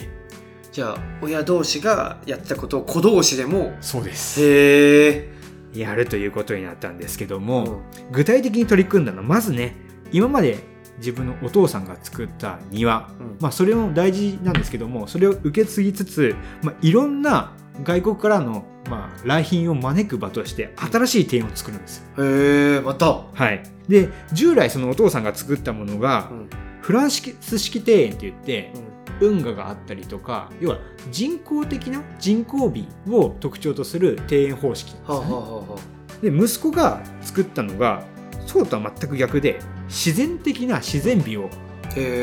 [0.73, 3.77] じゃあ親同士がやったことを子同士でも？
[3.81, 4.43] そうです。
[4.43, 5.33] へえ
[5.73, 9.77] やるということになったんですけども、具体的に取り組んだのはまずね
[10.11, 10.59] 今まで
[10.99, 13.37] 自分のお父さんが作った庭、うん。
[13.39, 17.53] まあ、それも大事なんですけどもそれを受け継ぎつつ、まあ、いろんな
[17.85, 22.25] 外国からの、まあ、来賓を招く場として新しい庭園を作るんですよ。
[22.25, 23.25] へえまた。
[23.33, 26.51] はい、で従来そのお父さんが作ったものが、うん。
[26.81, 28.91] フランス式庭園って言ってうん。
[29.23, 30.79] 運河があったりとか要は
[31.11, 35.13] 人工的な人工美を特徴とする庭園方式なんですね。
[35.13, 35.79] あはあはあは
[36.23, 38.03] で息子が作ったのが
[38.47, 41.51] そうとは全く逆で自然的な自然美を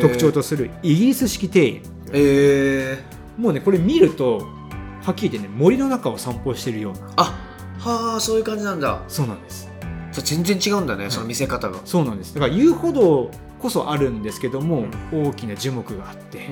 [0.02, 2.98] 特徴とするイギリス式庭園。
[3.38, 4.48] もうねこれ見ると
[5.08, 7.00] はっきり言ってね森の中を散歩してるような。
[7.16, 7.24] あ
[7.80, 9.02] はあそういう感じなんだ。
[9.08, 9.72] そうなんです。
[10.12, 11.80] 全然違うんだねその見せ方が。
[11.86, 12.34] そうなんです。
[12.34, 16.50] だから遊歩道こそあるんですけども、大きな樹木があって、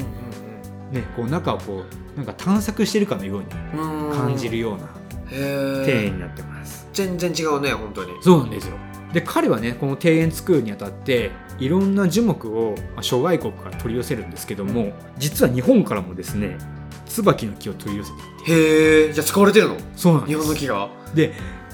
[0.91, 4.09] ね、こう中をこうなんか探索してるかのようにうん。
[4.11, 4.87] うん感じるような
[5.31, 8.11] へ庭園えになってます、全然違うね本当に。
[8.21, 8.77] そうなんですよ。
[9.11, 16.57] で彼はねこの庭園作るにあたっていろんな樹木をまあ諸外国から取り寄せるんですけども実は日本からもですね
[17.15, 19.75] 椿の木を取り寄せてへえじゃあ使われてるの？
[19.75, 20.37] 日そうなんです。
[20.37, 20.89] 本の木が？
[21.13, 21.33] で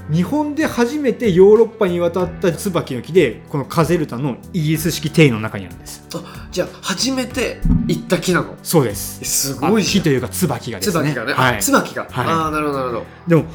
[0.09, 6.03] 日本で初めてヨーロッパに渡った椿の木でこのカゼルタのイギリス式庭園の中にあるんです。
[6.15, 8.57] あじゃあ初めて行った木なの？
[8.63, 9.19] そうです。
[9.21, 10.93] えすごい木というか椿がですね。
[10.93, 11.57] 椿がね、はい。
[11.57, 12.27] あ椿が、はい。
[12.27, 13.05] ああなるほどなるほど。
[13.27, 13.45] でも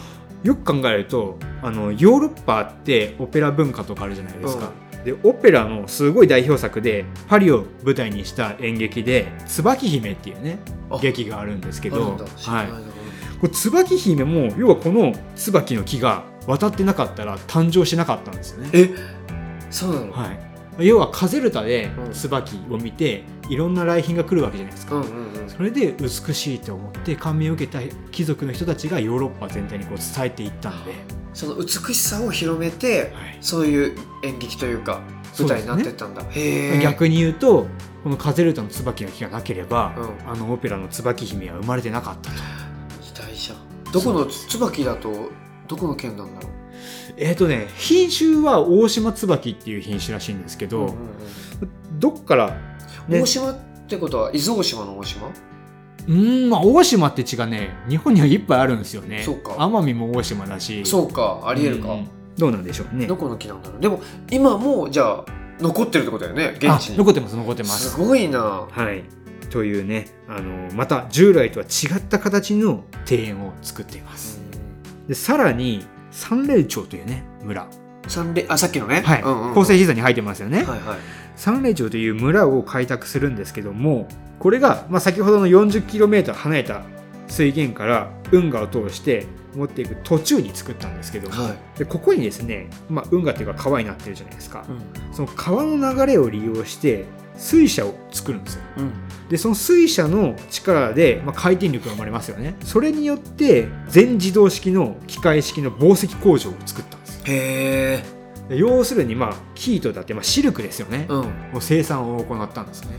[0.43, 4.71] よく考えるとあのヨーロッパってオペラ文化とかあるじゃないですか、
[5.07, 10.59] でオペラのすごい代表作でパリを舞台にした演劇で「椿姫」っていうね
[10.91, 10.99] あ。
[11.01, 12.67] 劇があるんですけどはない
[13.41, 18.71] これ椿姫も要はこの椿の木が渡ってなかったら誕生しなかったんですよね。
[18.73, 18.91] え
[19.71, 20.39] そうなの、はい、
[20.79, 22.13] 要はカゼルタでうん。
[22.13, 25.05] 椿を見ていろんな来賓が来るわけじゃないですか。
[25.49, 30.93] それで美しいと思って感銘を受けた貴族の人たちがヨーロッパ全体にこう伝えていったんで、
[31.33, 33.39] その美しさを広めてはい。
[33.41, 35.01] そういう演劇というか
[35.39, 37.67] 舞台になってったんだ、へえ逆に言うと
[38.03, 40.31] このカゼルタの椿の木がなければ、うん。
[40.31, 42.37] あのオペラの椿姫は生まれてなかったと。
[43.01, 43.93] 時代じゃん。
[43.93, 45.31] どこの椿だと
[45.69, 46.53] どこの県なんだろう？
[47.17, 50.95] えっ、とね品種は大島椿っていう品種らしいんですけど、うんうん
[51.99, 52.57] どっから、ね
[53.09, 53.57] うん大島っ
[53.89, 55.29] てことは伊豆大島の大島？
[55.29, 59.23] うーんまあ大島って地がね日本にはいっぱいあるんですよね。
[59.23, 59.53] そうか。
[59.53, 60.85] 奄美も大島だし。
[60.85, 62.09] そうかありえるか、うんうん。
[62.37, 63.07] どうなんでしょうね。
[63.07, 63.81] どこの木なんだろう？
[63.81, 65.25] でも今もじゃあ
[65.61, 66.97] 残ってるってことだよね現地に。
[66.97, 67.91] あ残ってます残ってます。
[67.91, 68.67] すごいな。
[68.71, 69.05] はい。
[69.49, 74.41] というねあのまた従来とは違った形の庭園を作っています。
[75.09, 77.69] でさらに三霊町というね村。
[78.09, 79.03] 三例あさっきのね。
[79.03, 80.99] はい、うんうん構成資産に入ってますよね、はいはい。
[81.37, 86.83] 三霊町という村を開拓するんですけどもこれが、まあ、先ほどの 40km 離れた
[87.29, 91.79] 水源から運河を通して持っていく途中に作ったんですけども、はい。
[91.79, 95.15] でここにですね、まあ、運河っていうか川になってるじゃないですか、うん。
[95.15, 97.05] その川の流れを利用して
[97.37, 98.63] 水車を作るんですよ。
[98.79, 98.93] うん。
[99.29, 102.57] でその水車の力で、まあ、回転力が生まれますよね。
[102.63, 107.23] それによって全自動式の機械式の紡績工場を作ったんですよ。
[107.27, 108.17] へえ。
[108.49, 111.21] で要するにまあキートだって、まあ、シルクですよね、うん。
[111.55, 112.97] を生産を行ったんですね。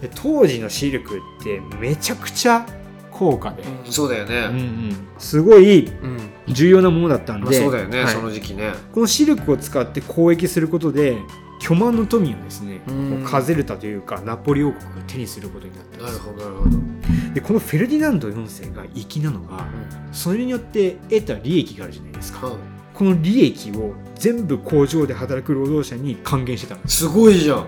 [0.00, 2.66] で当時のシルクってめちゃくちゃ
[3.10, 4.96] 高価で、うんそうだようんうねん。
[5.18, 8.12] すごいうん、重要なものだったんまあ、で、そうだよね、はい。
[8.12, 8.72] その時期ね。
[8.92, 11.16] このシルクを使って交易することで
[11.64, 12.82] 巨万の富をですね、
[13.24, 16.02] カゼルタというかナポリ王国が手にすることになったんです。
[16.04, 16.70] なるほどなるほど、
[17.32, 19.66] でこのフェルディナンド4世が粋なのが
[20.12, 22.56] それによって得た利益があるじゃないですか、うん。
[22.92, 26.98] この利益を全部工場で働く労働者に還元してたんです。
[26.98, 27.66] すごいじゃん。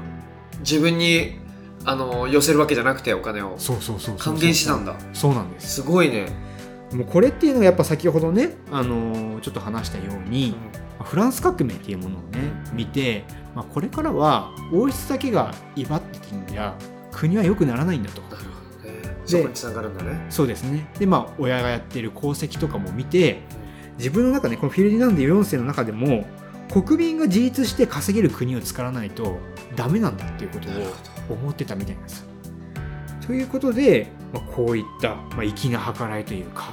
[0.58, 1.38] 自分に
[1.86, 3.54] あの寄せるわけじゃなくてお金を。
[3.56, 4.94] そうそうそう還元してたんだ。
[5.14, 5.76] そうなんです。
[5.76, 6.26] すごいね、
[6.92, 16.76] もうこれっていうのがやっぱ先ほどね、あのーちょっと話したように、まあフランス革命っていうものをね見て、まあ、これからは王室だけが威張っててんじゃ
[17.12, 18.22] 国は良くならないんだと。
[19.26, 20.24] そこにつながるんだね。
[20.30, 20.88] そうですね。
[20.98, 23.42] でまあ親がやってる功績とかも見て
[23.98, 26.24] 自分の中でこのフィルディナンド4世の中でも
[26.70, 29.38] 国民が自立して稼げる国を作らないと
[29.74, 32.20] ダメなんだっていうことを思ってたみたいなんです。
[32.20, 32.26] よ
[33.26, 36.70] ということで、まあ、こういった、まあ、粋な計らいというか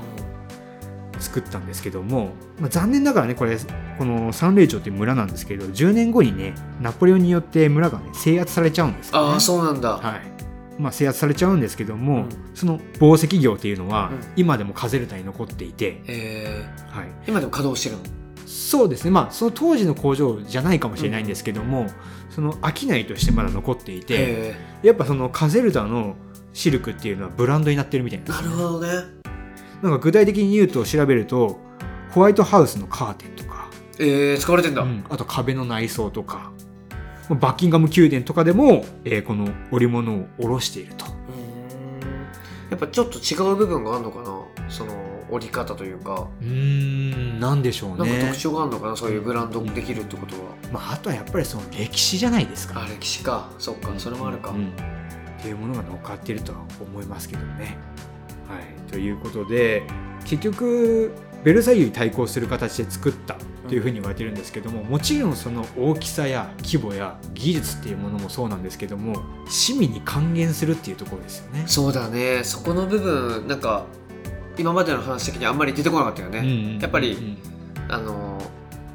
[1.24, 3.58] 作ったんですけども、まあ、残念ながらねこれ
[3.98, 10.22] この三霊町という村なんですけど10年後にねナポレオンによって村がね制圧されちゃうんですよ、ね、ああそうなんだ、はい。
[10.80, 12.30] まあ、制圧されちゃうんですけども、うん。
[12.56, 14.20] その紡績業っていうのは、うん。
[14.36, 18.04] 今でもカゼルタに残っていて、えはい、ー、今でも稼働してるの？
[18.48, 19.12] そうですね。
[19.12, 21.88] まあその当時の工場じゃないかもしれないんですけども、
[22.32, 26.16] その商いとしてまだ残っていてえやっぱそのカゼルタの
[26.54, 28.90] シルクっていうのはブランドになってるみたいななるほどね
[29.84, 31.60] なんか具体的に言うと調べると
[32.12, 33.70] ホワイトハウスのカーテンとか、
[34.00, 35.04] えー、使われてんだ、うん。
[35.10, 36.52] あと壁の内装とか
[37.30, 41.06] バッキンガム宮殿とかでも、えーこの織物を卸していると。
[41.06, 41.12] うー。
[41.12, 41.14] ん
[42.72, 44.70] やっぱちょっと違う部分があるのかな？
[44.70, 44.94] その
[45.30, 48.96] 折り方というか、うーんなんでしょうなんかね特徴があるのかな？
[48.96, 50.42] そういうブランドできるってことは、
[50.72, 52.84] まあ、あとはやっぱりその歴史じゃないですか。
[52.84, 53.50] あ歴史か。
[53.60, 53.94] そっか。
[53.98, 54.68] それもあるか、うん。
[54.68, 57.78] っていうものが乗っかっているとは思いますけどね。
[58.94, 59.84] はい、ということで
[60.26, 63.36] 結局ベルサイユに対抗する形で作った
[63.68, 71.64] というふうに言われてるんですけども、もちろんその大きさや規模や技術っていうものもそうなんですけども市民に還元するっていうところですよね。
[71.68, 72.44] そうだね。
[72.44, 73.86] そこの部分なんか
[74.58, 77.38] 今までの話的にあんまり出てこなかったよね、うんやっぱりうん
[77.90, 78.42] あの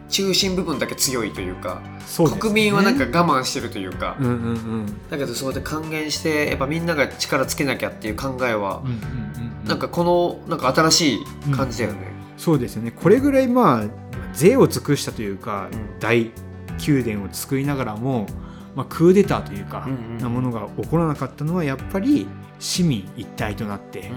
[0.08, 1.98] 中心部分だけ強いというかね。
[2.38, 4.34] 国民はなんか我慢してるというか、うんうんう
[4.82, 4.86] ん。
[5.10, 12.90] だけどそれで還元してやっぱみんなが力つけなきゃっていう考えは、うんうんうんなんかこのなんか新しい感じだよね、そうですよね。
[12.90, 13.84] これぐらいまあ
[14.32, 16.00] 税を尽くしたというか、うん。
[16.00, 16.30] 大
[16.86, 18.26] 宮殿を作りながらも、
[18.74, 22.26] まあ、クーデターというか、うんうんなものが起こらなかったのはやっぱり
[22.58, 24.10] 市民一体となって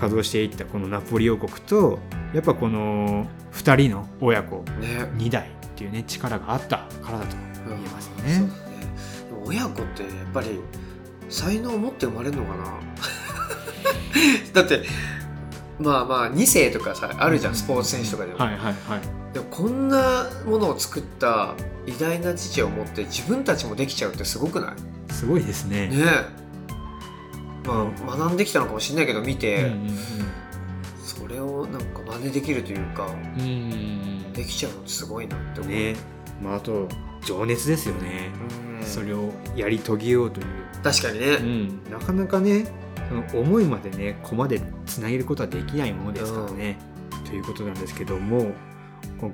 [0.00, 1.98] 稼働していったこのナポリ王国と
[2.32, 4.88] やっぱこの2人の親子うん、ね。
[5.18, 7.36] 2代っていうね力があったからだと
[7.68, 8.34] 言えますよね。
[8.34, 8.60] そうだね。
[9.44, 10.60] 親子ってやっぱり
[11.28, 12.78] 才能を持って生まれるのかな。
[14.54, 14.82] だって
[15.78, 18.74] まあまあ2世とかさあるじゃんスポーツ選手とかでも、はいはいはい。
[19.34, 21.54] でもこんなものを作った
[21.86, 24.68] 偉大な父を持って自分たちもできちゃうってすごくな
[25.08, 25.12] い？
[25.12, 25.88] すごいですね。
[25.88, 25.96] ね。
[25.98, 26.40] え
[27.64, 29.70] まあ学んできたのかもしれないけど見うんて、
[31.02, 33.74] それをなんか真似できるというかうんうんう
[34.28, 35.96] んできちゃうのすごいなって思う、ね。
[36.42, 36.88] まあ、あと
[37.24, 38.30] 情熱ですよね、
[38.80, 38.86] うん。
[38.86, 40.46] それをやり遂げようという。
[40.82, 42.66] 確かにね、うん、なかなかね
[43.08, 46.78] その思いまでねコマでつなげることはできないものですからね。
[47.26, 48.52] ということなんですけども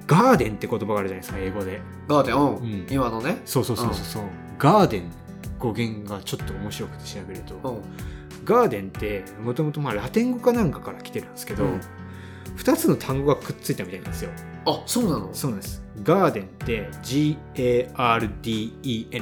[0.06, 1.80] ガーデンって言葉があるじゃないですか英語で。
[2.08, 2.36] ガーデン？
[2.36, 2.86] うん、うん。
[2.90, 3.40] 今のね。
[3.44, 4.04] そうそうそうそう。
[4.04, 4.22] そう、
[4.58, 5.10] ガーデン
[5.58, 7.82] 語源がちょっと面白くて調べると、うん
[8.44, 11.80] ガーデンってもともとラテン語かなんかから来てるんですけど、うん
[12.56, 14.30] 2つの単語がくっついたみたいなんですよ。
[14.66, 15.34] あそうなの？
[15.34, 15.82] そうなんです。
[16.02, 17.86] ガーデンって G-A-R-D-E-N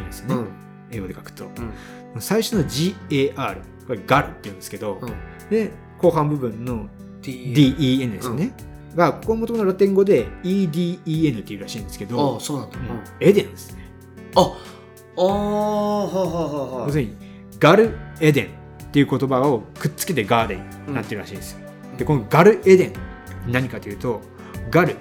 [0.05, 0.35] ですね。
[0.35, 0.49] うん
[0.91, 1.47] 英語で書くと。
[1.47, 1.73] うん
[2.21, 5.13] 最初の G-A-R これガルって言うんですけど、うん
[5.49, 6.89] で後半部分の
[7.23, 8.53] D D-E-N ですよね。
[8.95, 13.91] がここもともとラテン語で E-D-E-N っていうらしいんですけど、あそうなんだ、うんうんエデンですね。
[14.37, 14.55] あ
[15.17, 17.17] ああはあはあ要するに
[17.59, 18.49] ガルエデンっ
[18.91, 21.61] ていう言葉をくっつけてガーデンになってるらしいですよ。
[21.97, 22.93] でこのガルエデン
[23.47, 24.21] 何かというと
[24.71, 24.97] ガル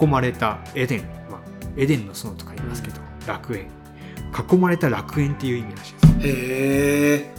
[0.00, 1.00] 囲まれたエデン、
[1.30, 1.40] まあ、
[1.76, 3.68] エデンの園とか言いますけど、楽園。
[4.52, 6.06] 囲まれた楽園っていう意味らしいです。
[6.20, 7.30] へえ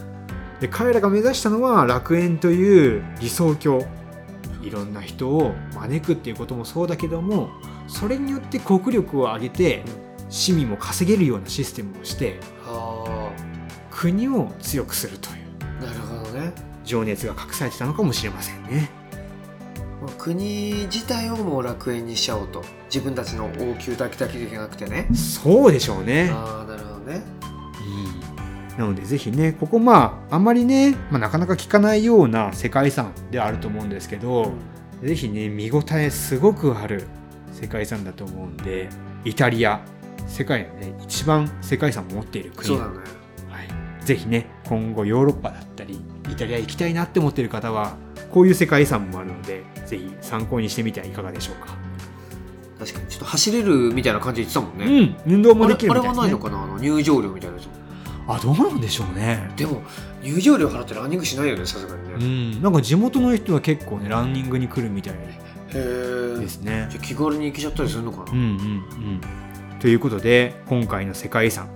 [0.61, 3.85] で彼らが目指したのは楽園という理想郷。
[4.63, 7.49] いろんな人を招くっていうこともそうだけども
[7.87, 9.83] それによって国力を上げて
[10.29, 13.31] 市民も稼げるようなシステムをしては
[13.89, 15.35] 国を強くするという。
[15.81, 16.51] あなるほどね。
[16.83, 18.89] 情熱が隠されてたのかもしれませんね。
[20.17, 22.63] 国自体をもう楽園にしちゃおうと。
[22.85, 25.07] 自分たちの王宮だけだけじゃなくてね。
[25.13, 26.29] そうでしょうね。
[26.31, 27.23] ああなるほどね。
[27.81, 34.51] うんなのでぜひねここまああんまりね、まあ、なかなか聞かないような世界遺産ではあると思うんですけど、
[35.01, 37.07] ぜひね見応えすごくある
[37.51, 38.89] 世界遺産だと思うんで
[39.25, 39.81] イタリア
[40.27, 42.67] 世界のね一番世界遺産を持っている国。
[42.67, 42.91] そうだね。
[43.49, 47.95] はい、ぜひね今後ヨーロッパだったりイタリア行きたいなって思ってる方は
[48.31, 51.75] こういう世界遺産もあるのでぜひ参考にしてみてはいかがでしょうか、
[52.77, 53.07] 確かに。
[53.07, 55.33] ちょっと走れるみたいな感じで言ってたもんね、うん。
[55.33, 56.63] 運動もできるみたいです、ね、あれはないのかな？
[56.63, 57.67] あの入場料みたいなやつ。
[58.27, 59.49] あどうなんでしょうね。
[59.55, 59.81] でも
[60.21, 62.61] 入場料払ってランニングしないよねさすがにうね、ん。
[62.61, 65.17] なんか地元の人は結構ねランニングに来るみたいへ
[65.73, 66.87] えですね。
[66.89, 69.21] じゃあ気軽に行けちゃったりするのかな、うんうんうん
[69.79, 71.69] ということで今回の世界遺産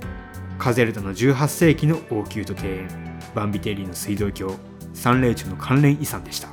[0.58, 2.90] カゼルダの18世紀の王宮と庭園
[3.36, 4.56] バンビテリーの水道橋
[4.94, 6.50] 三霊中の関連遺産でした。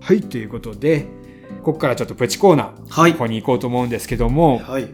[0.00, 1.06] はいということで
[1.62, 3.12] ここからちょっとプチコーナーはい。
[3.12, 4.88] ここに行こうと思うんですけどもはい、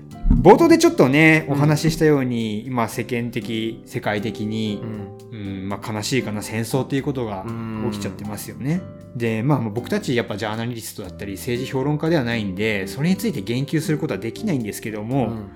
[0.44, 1.54] 冒頭でちょっとねうん。
[1.54, 5.14] お話ししたように、今世間的世界的にう、ん。
[5.32, 7.88] うんまあ、悲しいかな戦争っていうことがうん。
[7.90, 8.82] 起きちゃってますよね。
[9.16, 15.50] で、まあ、僕たちやっぱジャーナリストだったり政治評論家ではないんでそれについて言及することはできないんですけども、うん。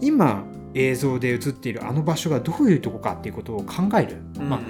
[0.00, 0.44] 今
[0.74, 4.62] 映像で映っているあの場所がどういうとこかっていうことを考える、まあ、う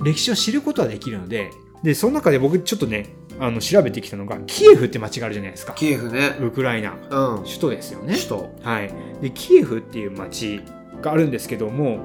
[0.00, 1.50] ん歴史を知ることはできるので
[1.84, 3.06] でその中で僕ちょっとね
[3.40, 5.72] あの調べてきたのがキエフって街があるじゃないですか。
[5.74, 6.36] キエフね。
[6.40, 6.94] ウクライナ。
[7.10, 7.44] うん。
[7.44, 8.14] 首都ですよね。
[8.14, 8.54] 首都。
[8.62, 10.60] はい、でキエフっていう町
[11.00, 11.98] があるんですけども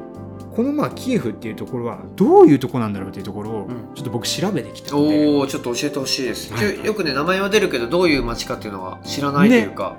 [0.56, 3.94] このまあキエフっていうところはどういうとこなんだろうっていうところをうん。
[3.94, 6.86] ちょっと僕調べてきたので、おおちょっと教えてほしいです、はい。
[6.86, 9.98] よくね名前は出るけどどういう街かっていうのは知らないというか、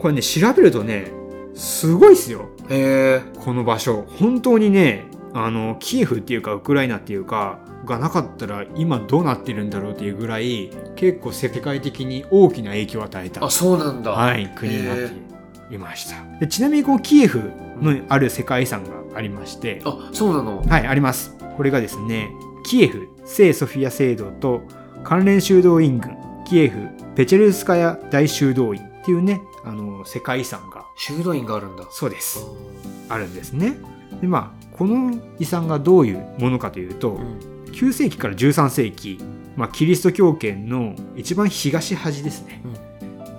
[0.00, 1.10] これね調べるとね
[1.54, 2.48] すごいっすよ。
[2.68, 2.78] うん、へ
[3.16, 4.04] えこの場所。
[4.18, 13.44] 本当にねあのキエフっていうかウクライナっていうかがなかったら今どうなってるんだろうっていうぐらい結構世界的に大きな影響を与えた。
[13.44, 16.16] あそうなんだ、はい、国になっていました。
[16.40, 20.62] でちなみにこのキエフのある世界遺産がありまして、あそうなの？
[20.62, 21.36] はい、あります。
[21.56, 22.30] これがですね、
[22.64, 24.62] キエフ聖ソフィア聖堂と
[25.04, 26.16] 関連修道院群、
[26.46, 31.84] キエフペチェルスカヤ大修道院っていうね、あの、世界遺産が、修道院があるんだ。
[31.90, 32.44] そうです、
[33.08, 33.76] あるんですね。
[34.20, 39.18] で、まあ、この遺産がどういうものかというとう、ん9世紀から13世紀、
[39.56, 42.62] まあ、キリスト教圏の一番東端ですね。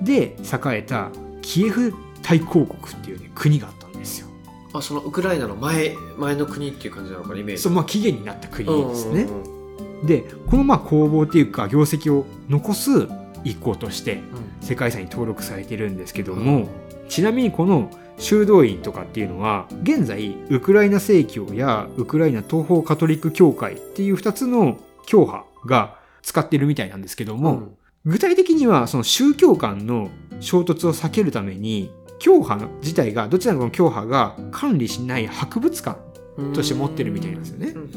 [0.02, 1.10] で、栄えた
[1.42, 4.28] キエフ大公国っていうね、国があったんですよ。
[4.74, 9.24] あそのウクライナの前前の国っていう感じなのかなイメージそう、まあ、起源になった国ですね。
[9.24, 9.56] うんうんうん
[10.04, 13.08] でこのまあ工房っていうか業績を残す
[13.44, 14.22] 一行として
[14.62, 16.68] 世界遺産に登録されてるんですけども、
[17.08, 36.00] ちなみにこの修道院とかっていうのは現在ウクライナ正教やウクライナ東方カトリック教会っていう2つの教派が使ってるみたいなんですけども、具体的にはその宗教間の衝突を避けるために教派自体がどちらの教派が管理しない博物館
[36.38, 37.68] うんとして持ってるみたいなんですよね。
[37.70, 37.82] うん。
[37.82, 37.90] うん。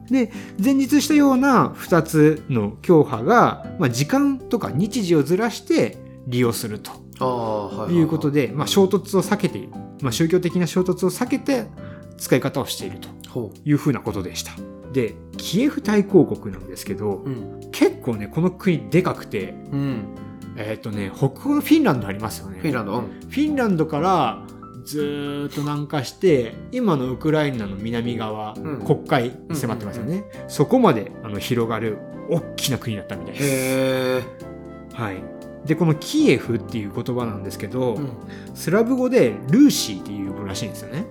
[0.00, 0.06] うん。
[0.06, 11.66] で前日したような2つの教派が、まあ、時間とか日時をずらして利用するとああはいうことで、まあ、衝突を避けている、まあ、宗教的な衝突を避けて
[12.16, 13.08] 使い方をしていると。
[13.28, 14.52] ほいうふうなことでした。
[14.92, 17.70] でキエフ大公国なんですけどううん。
[17.72, 20.04] 結構ねこの国でかくてうん。
[20.56, 22.58] えっ、とね北欧のフィンランドありますよね。
[22.60, 23.02] フィンランドうん。
[23.02, 24.42] フィンランドから
[24.84, 28.80] ずーっと南下して今のウクライナの南側、うん。
[28.80, 31.98] 国海に迫ってますよね、そこまであの広がる
[32.30, 33.44] 大きな国だったみたいです。
[33.44, 33.48] へ
[34.18, 34.22] え
[34.94, 35.22] はい、
[35.64, 38.08] でこのキエフっていう言葉なんですけど、うん。
[38.54, 41.04] スラブ語でルーシーっていうらしいんですよね。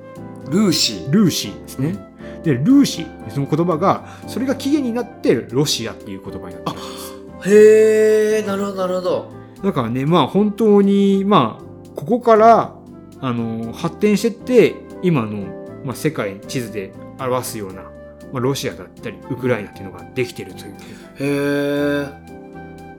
[0.49, 1.11] ルーシー。
[1.11, 2.07] ルーシーですね。
[2.43, 7.49] でルーシーその言葉がそれが起源になってロシアっていう言葉になってるんです。
[7.49, 9.31] へえなるほどなるほど。
[9.63, 11.63] だからねまあ本当にまあ
[11.95, 12.75] ここから
[13.19, 15.47] あの発展してって今の、
[15.83, 17.89] まあ、世界地図で表すような、ま
[18.35, 20.73] あ、ロシアだったりウクライナっていうのができてるという。
[20.73, 20.77] へ
[21.19, 22.36] え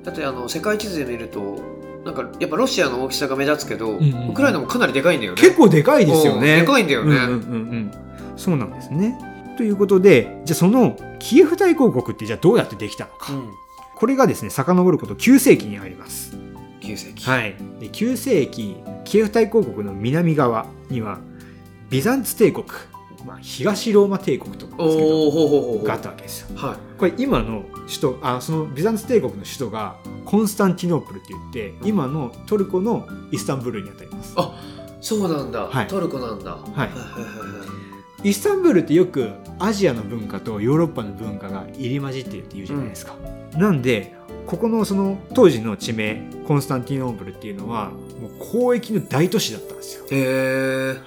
[0.09, 1.61] だってあの世界地図で見ると
[2.05, 5.41] なんかやっぱロシアの大きさが目立つけど、んうんウクライナもかなりでかいんだよね。
[5.41, 6.61] 結構でかいですようんね。
[6.61, 7.91] でかいんだよね、うんうんうんうん。
[8.37, 9.19] そうなんですね。
[9.59, 13.51] ということでじゃあそのキエフ大公国ってじゃあどうやってできたのか、うん。
[13.97, 16.35] これがですね遡ること9世紀に入ります。
[16.81, 17.29] 9世紀。
[17.29, 21.19] はい、で9世紀キエフ大公国の南側には
[21.91, 22.67] ビザンツ帝国、
[23.27, 26.57] まあ、東ローマ帝国とかがあったわけですよ。
[26.57, 34.35] はいこれ今の首都あそのビザンツ帝国の首都がコンスタンティノープルって言って今のトルコのイスタンブールにあたります。
[34.37, 34.55] あ
[35.01, 43.15] そうなんだ、はいトルコなんだはいはいはいはいイスタンブールってよくアジアの文化とヨーロッパの文化が入り混じってるって言うじゃないですか。
[43.55, 44.17] なんで
[44.47, 50.05] ここのその当時の地名コンスタンティノープルっていうのはもう交易の大都市だったんですよ。
[50.11, 51.01] へえ。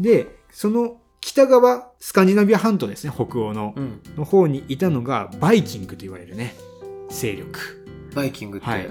[0.00, 4.00] でその北側スカンジナビア半島ですね北欧のうん。
[4.16, 6.54] の方にいたのがバイキングと言われるね
[7.10, 7.84] 勢力。
[8.14, 8.88] バイキングって、はい。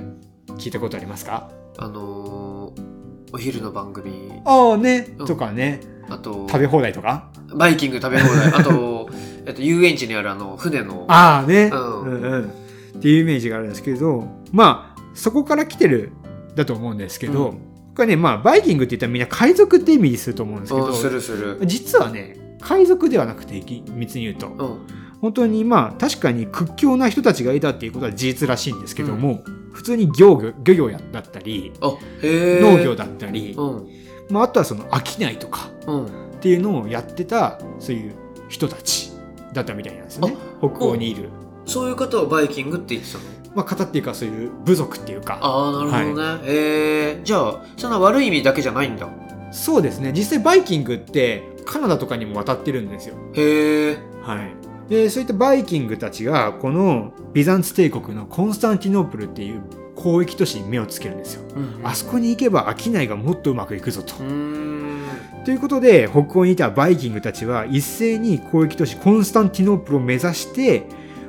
[0.58, 1.52] 聞いたことありますか？
[1.78, 2.98] あのー
[3.34, 5.26] お昼の番組、ああね、うん。
[5.28, 5.82] とかね。
[6.10, 7.30] あと、食べ放題とか？
[7.54, 9.10] バイキング食べ放題、 あと、
[9.46, 12.02] えっと、遊園地にあるあの、船の、ああね、うん。
[12.04, 12.52] うんうん。
[12.98, 16.12] っていうイメージがあるんですけどまあそこから来てる
[16.56, 17.58] だと思うんですけど、うん
[17.98, 21.58] これねまあバイキングって言ったらみんな海賊って意味すると思うんですけどうん、するする。
[21.66, 24.88] 実はね海賊ではなくて厳密に言うと、うん。
[25.20, 29.44] 本当にまあ確かに屈強な人たちがいたっていうことは事実らしいんですけども、
[29.74, 31.74] 普通に漁業漁業やだったり。
[31.82, 33.88] 農業だったり、うん。
[34.30, 36.06] まあ、あとはその商いとかうん。
[36.06, 38.14] っていうのをやってたそういう
[38.48, 39.12] 人たち
[39.54, 41.30] だったみたいなんですよね北欧にいる、
[41.66, 43.24] そういう方をバイキングって言ってたの？
[43.58, 46.42] まあ、方っていうかそういう部族っていうかああ、なるほどね。
[46.46, 47.22] へえ。
[47.24, 49.10] じゃあ、そんな悪い意味だけじゃないんだ。
[49.52, 53.98] そうですね実際バイキングってカナダとかにも渡ってるんですよへえ。
[54.22, 54.44] は
[54.88, 59.62] い、でそういったバイキングたちがこのビザンツ帝国のコンスタンティノープルっていう
[59.96, 61.82] 交易都市に目をつけるんですようん。
[61.84, 64.24] あそこに行けば商いがもっとうまくいくぞとうー。
[64.24, 65.02] ん。
[65.46, 70.84] ということで北欧にいたバイキングたちは一斉に交易都市コンスタンティノープルを目指して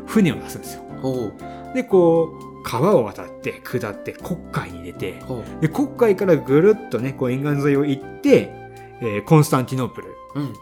[0.07, 0.83] 船を出すんですよ。
[1.79, 5.15] でこう川を渡って下って黒海に出て。
[5.61, 8.51] で黒海からぐるっとねこう沿岸沿いを行って、
[9.01, 10.43] えーコンスタンティノープル、うん。
[10.43, 10.55] うん、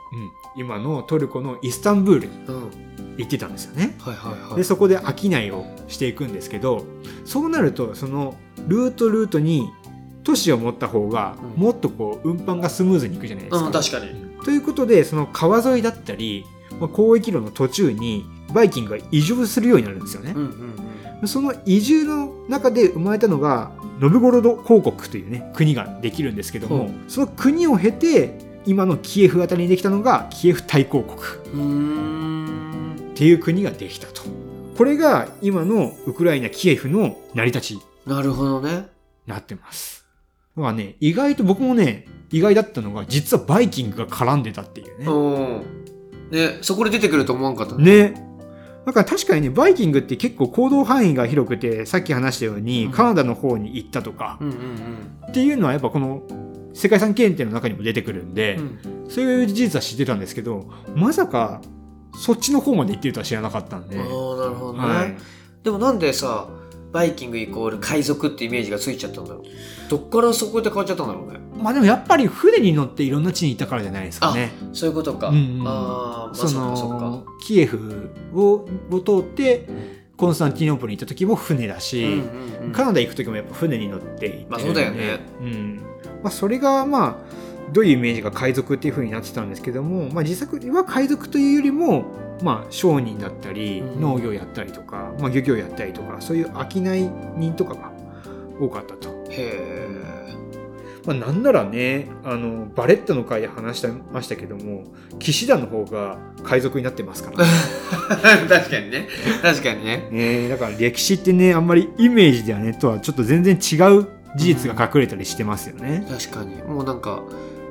[0.57, 3.17] 今のトルコのイスタンブールにうん。
[3.17, 3.97] 行ってたんですよね。
[3.99, 4.57] はいはいはい。
[4.57, 6.85] でそこで商いをしていくんですけど
[7.25, 8.37] そうなるとその
[8.69, 9.71] ルートルートに
[10.23, 13.67] 都市を持った方がうんもっとこう運搬がスムーズにいくじゃないですか。
[13.67, 14.11] うん、確かに。
[14.45, 16.45] ということでその川沿いだったり、
[16.81, 20.43] まあ、交易路の途中にバイキングが移住するようになるんですよねうん。
[20.43, 20.77] うん
[21.25, 31.17] その移住の中で生まれたのがノブゴロド公国というね国ができるんですけども、うんその国を経て今のキエフあたりにできたのがキエフ大公国。
[33.13, 34.23] っていう国ができたと。
[34.77, 38.89] これが今のウクライナキエフの成り立ちになるほどね。
[39.27, 40.05] なってます。
[40.57, 45.07] だからね、意外と僕もね、意外だったのが、実はバイキングが絡んでたっていうね。
[46.31, 46.39] うん。
[46.39, 48.11] ね、そこで出てくると思わんかったね。
[48.11, 48.27] ね。
[48.87, 54.55] だから確かにね、バイキングって結構行動範囲が広くて、さっき話したように、うんカナダの方に行ったとかうんうん
[55.29, 56.23] っていうのはやっぱこの
[56.73, 59.03] 世界遺産検定の中にも出てくるんで、うん。
[59.05, 59.11] うん。
[59.11, 61.61] そういう事実は知ってたんですけど、まさか
[62.17, 63.99] そっちの方まで行ってるとは知らなかったんで。
[63.99, 64.15] ああ、なる
[64.55, 64.79] ほどね。
[64.79, 65.17] はい。
[65.65, 66.49] でもなんでさ、
[66.97, 69.43] バイキングイコール海賊ってイメージがついちゃったんだろう。
[69.91, 71.39] どっからそこで変わっちゃったんだろうね。
[71.63, 74.53] まあでもやっぱり船に乗っていろんな地に行ったからじゃないですかね。
[74.73, 75.29] そういうことか。
[75.29, 75.71] うんうんあ
[76.25, 77.27] あ、まあその。
[77.45, 85.83] キエフをを通ってうんコンスタンティノープルに行った時も船だし、うんうんうんカナダ行く時もやっぱ船に乗って行ってるんで、まあそうだよねうん
[86.23, 92.05] まあ、それがまあどういうイメージが海賊っていう風になってたんですけども、まあ、実際は海賊というよりも、
[92.43, 97.93] まあ、商人だったりうん農業やったりとか、まあ、漁業やったりとかそういう商い人とかが
[98.61, 99.09] 多かったと。
[99.31, 99.97] へ
[101.05, 104.83] まあ、なんならねあのバレットの回で話してましたけども
[105.21, 107.37] 騎士団の方が海賊になってますから。
[108.49, 109.09] 確かにね。
[109.41, 110.09] 確かにね。
[110.11, 114.07] ねだから歴史ってねあんまりイメージではねとはちょっと全然違う
[114.37, 116.07] 事実が隠れたりしてますよね。
[116.09, 116.63] 確かに。
[116.63, 117.23] もうなんか、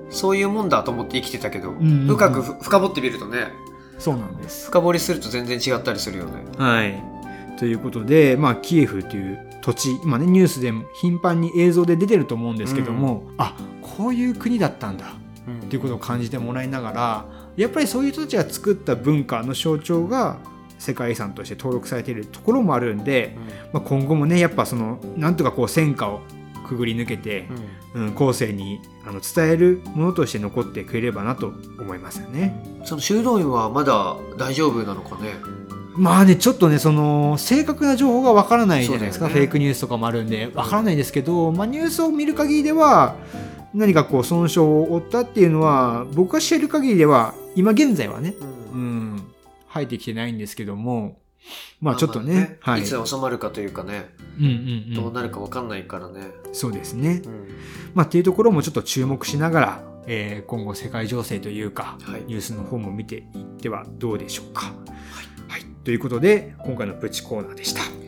[0.10, 3.48] そういうもんだと思って生きてたけど、んうんうん深くふ深掘ってみるとね、
[3.98, 4.68] そうなんです。
[4.68, 6.44] 深掘りすると全然違ったりするよね。
[6.58, 7.02] はい。
[7.58, 15.14] ということで、まあ、キエフという土地、今ね、ニュースでも頻繁に映像で出てると思うんですけども、あこういう国だったんだ
[15.48, 17.26] うんっていうことを感じてもらいながら、
[17.56, 20.38] やっぱりそういう人たちが作った文化の象徴が
[20.78, 23.38] 世界遺産として登録されているところもあるんで、
[23.72, 26.22] まあ、今後もね、やっぱその、なんとかこう戦火を
[26.66, 27.48] くぐり抜けて
[27.94, 28.08] う、ん。
[28.08, 32.82] うん、後世にあの伝えるものとして残ってくれればなと思いますよね。
[32.84, 35.36] その修道院はまだ大丈夫なのかね？
[35.98, 39.34] まあね、ちょっとね、その、正確な情報がわからないじゃないですか、ね。
[39.34, 43.16] フェイクニュースとかもあるんで、わからないですけど、まあニュースを見る限りでは、
[43.74, 48.36] 何かこう損傷を負ったっていうのは、僕が知れる限りでは、今現在はね、
[48.74, 49.24] うん、
[49.68, 51.18] 入ってきてないんですけども、
[51.82, 52.50] まあちょっとね、はい。
[52.66, 54.96] まあいつ収まるかというかね、うんうんう。
[54.96, 56.32] どうんなるかわかんないからね。
[56.54, 57.22] そうですね。
[57.26, 57.48] うん
[57.94, 63.24] まあっていうところもちょっと注目しながら、えー今後世界情勢というか、はいニュースの方も見ていっ
[63.60, 64.74] てはどうでしょうか。
[65.48, 65.64] はい。
[65.84, 68.05] ということで、今回のプチコーナーでした。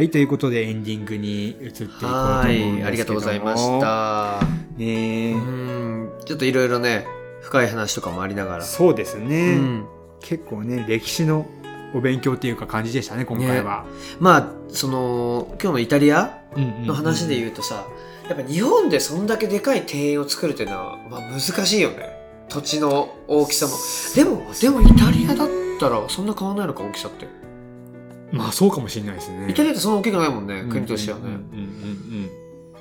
[0.00, 2.72] はい、ということでエンディングに移っていこうと思うんですけども。
[2.72, 4.40] はい、ありがとうございました。
[6.24, 7.06] ちょっといろいろね
[7.42, 8.64] 深い話とかもありながら。
[8.64, 9.86] そうですうね、ん、
[10.22, 11.46] 結構ね歴史の
[11.94, 13.84] お勉強っていうか感じでしたね今回は、
[14.20, 17.84] まあその今日のイタリアの話で言うとさ、
[18.26, 22.08] やっぱ日本でそんだけでかい庭園を作るっていうのは、まあ、難しいよね。
[22.48, 23.72] 土地の大きさも。
[24.14, 25.48] でもでもイタリアだっ
[25.78, 27.26] たらそんな変わんないのか大きさって
[28.32, 29.50] まあそうかもしれないですね。
[29.50, 31.38] イタリアってそんな大きくないもんね、国としてはね、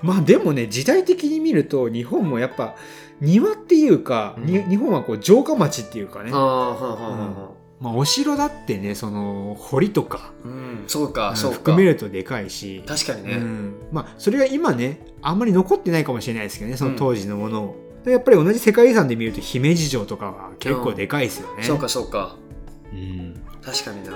[0.01, 2.75] まあでもね時代的に見ると日本もやっぱ
[3.21, 4.45] 庭っていうか、うん。
[4.45, 6.31] に日本はこう城下町っていうかね。
[7.81, 10.83] まあ、お城だってねその堀とか、うん。
[10.87, 11.57] そうか、うんそうか。
[11.57, 12.83] 含めるとでかいし。
[12.85, 13.73] 確かにね、うん。
[13.91, 22.35] まあそれが今ねあんまり残ってないかもしれないですけどねその当時のものを、でやっぱり同じ世界遺産で見ると姫路城とかは結構でかいですよね、そうかそうか。
[22.91, 23.33] うん。
[23.61, 24.11] 確かにな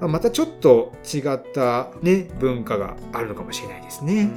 [0.00, 4.30] またちょっと違ったね文化があるのかもしれないですね、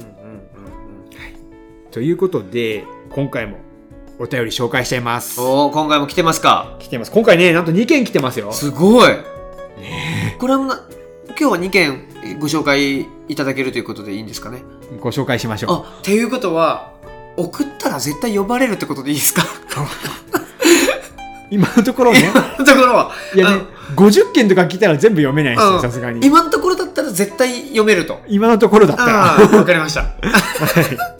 [1.90, 3.58] ということで今回も
[4.18, 5.40] お便り紹介しちゃいます。
[5.40, 6.76] おお今回も来てますか？
[6.78, 7.12] 来てます。
[7.12, 8.52] 今回ねなんと2件来てますよ。
[8.52, 9.08] すごい。
[9.80, 10.36] ね。
[10.38, 10.88] これはな
[11.28, 14.62] 今日は2件ご紹介いただけるということでいいんですかね？
[15.00, 15.70] ご紹介しましょう。
[15.72, 16.92] あっていうことは
[17.36, 19.42] 送ったら絶対呼ばれるってことでいいですか？
[21.50, 22.30] 今のところね。
[22.32, 23.12] 今のところは。
[23.34, 23.62] いやね
[23.96, 25.74] 50件とか来たら全部読めないですうん。
[25.74, 26.26] よさすがに。
[26.26, 28.20] 今のところだったら絶対読めると。
[28.28, 29.36] 今のところだったら。
[29.36, 30.02] ああわかりました。
[30.02, 31.18] はい。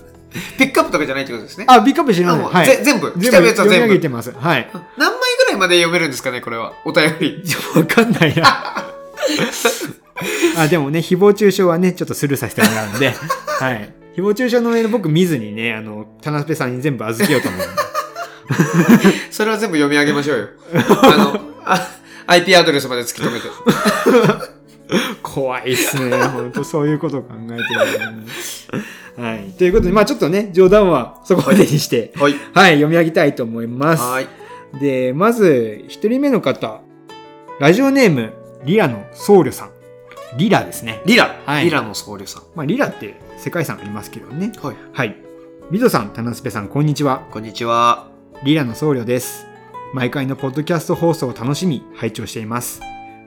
[0.59, 1.65] ピックアップとかじゃないってことですね。
[1.69, 2.67] あビッグアップしないはい。
[2.67, 3.13] ぜ全部。
[3.13, 3.99] 来全た部やつは全部。
[4.01, 4.33] てます。
[4.33, 4.71] はい。
[4.99, 6.75] 何枚ぐらいまで読めるんですかねこれは。
[6.85, 7.43] お便り。
[7.75, 8.85] わかんないな。
[10.59, 13.15] あでもね誹謗中傷はねちょっとスルーさせてもらうんで。
[13.61, 13.93] はい。
[14.17, 17.88] 誹謗中傷のメール僕見ずにねあの田辺さんに全部預けようと思うんで
[19.31, 20.49] それは全部読み上げましょうよ
[21.03, 21.89] あのあ
[22.27, 23.47] IP アドレスまで突き止めて
[25.23, 26.17] 怖いっすね。
[26.17, 28.25] 本当そういうことを考えてる、ね。
[29.19, 29.53] はい。
[29.53, 34.03] ということで、まあちょっとね、冗談はそこまでにして、はいはい、読み上げたいと思います。
[34.03, 34.29] はい
[34.81, 36.81] で、まず、一人目の方、
[37.61, 38.33] ラジオネーム、
[38.65, 39.71] リラの僧侶さん。
[40.37, 41.01] リラですね。
[41.07, 44.53] リラ、はいリラの僧侶さんまあリラって世界遺産ありますけどね。
[44.61, 45.17] はいはい。
[45.71, 47.27] みぞさん、田之助さん、こんにちは。
[47.31, 49.49] こんにちはリラの僧侶です。
[49.93, 52.81] 毎回のポッドキャスト放送を楽しみ、拝聴しています。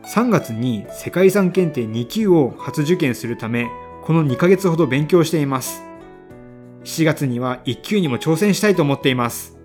[0.06, 3.70] 3月に世界遺産検定2級を初受験するため、
[4.04, 5.84] この2ヶ月ほど勉強しています。
[6.86, 9.58] 7月には1級にも挑戦したいと思っています。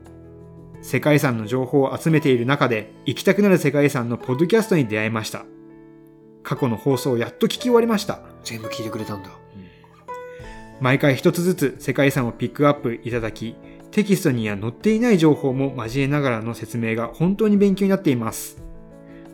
[0.83, 5.45] 世界遺産の情報を集めている中で、行きたくなる世界遺産のポッドキャストに出会いました。
[6.43, 8.19] 過去の放送をやっと聞き終わりました。
[8.43, 9.31] 全部聞いてくれたんだ
[10.81, 13.55] 毎回一つずつ世界遺産をピックアップいただき、
[13.97, 18.59] テキストには載っていない情報も交えながらの説明が本当に勉強になっています。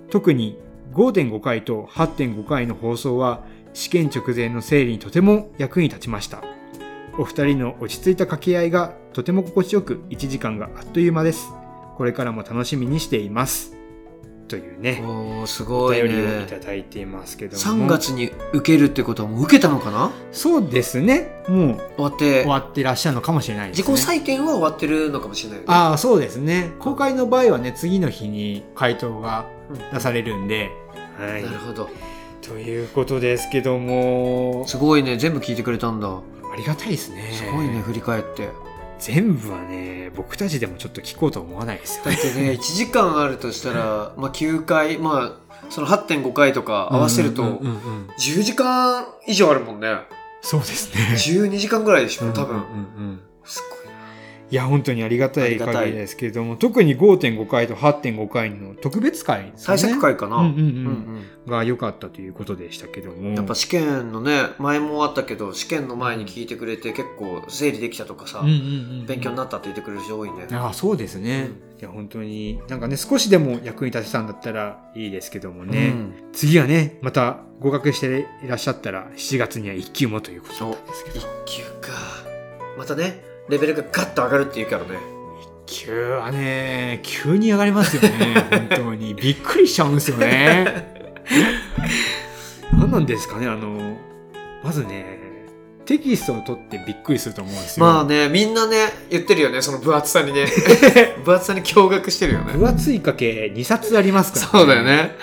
[0.09, 0.57] 特に
[0.93, 3.43] 5.5回と8.5回の放送は
[3.73, 6.45] 試験直前の整理にとても役に立ちました。
[7.19, 11.49] お二人の落ち着いた掛け合いがとても心地よく1時間があっという間です。
[11.97, 13.82] これからも楽しみにしています。
[14.53, 17.63] というね、おーすおごい便りをいねただいていますけども。
[17.63, 20.13] 3月に受けるってことはもう受けたのかな？
[20.31, 21.43] そうですね。
[21.49, 22.43] もう終わって。
[22.43, 24.19] 終わってらっしゃるのかもしれないです自ね。
[24.19, 25.73] 己採点は終わってるのかもしれないよね。
[25.73, 26.73] ああそうですね。
[26.81, 29.79] 公開の場合はね次の日に回答がうん。
[29.95, 30.71] 出されるんで、
[31.19, 31.43] はい。
[31.43, 31.89] なるほど。
[32.43, 34.65] ということですけども。
[34.67, 35.17] すごいね。
[35.17, 36.09] 全部聞いてくれたんだ。
[36.09, 36.23] あ
[36.59, 37.31] りがたいですね。
[37.33, 38.51] すごいね振り返って
[39.03, 42.05] 全部はね僕たちでもちょっと聞こうとは思わないですよ。
[42.05, 49.97] だってね 1時間あるとしたら、まあ、9回まあその8.5回とか合わせるとうんうんうんうん10時間以上あるもんね。
[50.41, 51.01] そうですね。
[51.15, 53.82] 12時間ぐらいでしょ多分、うんうんうんうんすごい
[54.53, 59.67] いや本当にありがたい限りですけれども特に5.5回と8.5回の特別回ですね。
[59.67, 60.65] 対策会かな、うんうんうん
[61.47, 61.51] うん。
[61.51, 63.31] が良かったということでしたけども。
[63.31, 69.07] うんやっぱ試験のね前もあったけど試験の前に聞いてくれて結構整理できたとかさ、うんうんうんうん。
[69.07, 71.49] 勉強になったって言ってくれる人多いね、ああそうですね、
[71.81, 76.13] いや本当になんかね少しでも役に立てたんだったらいいですけどもね、うん。
[76.35, 81.21] 次はねまた合格していらっしゃったら7月には1級もということなんですけど。
[81.21, 81.93] 1級か。
[82.77, 84.99] またねレベルがガッと上がるっていうからね。
[85.67, 88.47] 1級はね急に上がりますよね。
[88.51, 89.15] 本当に。
[89.15, 91.21] びっくりしちゃうんですよね。
[92.73, 93.99] 何なんですかねあの
[94.65, 95.19] まずね
[95.85, 100.47] テキストを取ってびっくりすると思うんですよ、まあねみんなね言ってるよねその分厚さにね。
[101.23, 102.55] 分厚さに驚愕してるよね。
[102.55, 105.15] 分厚いかけ2冊ありますから、そうだよね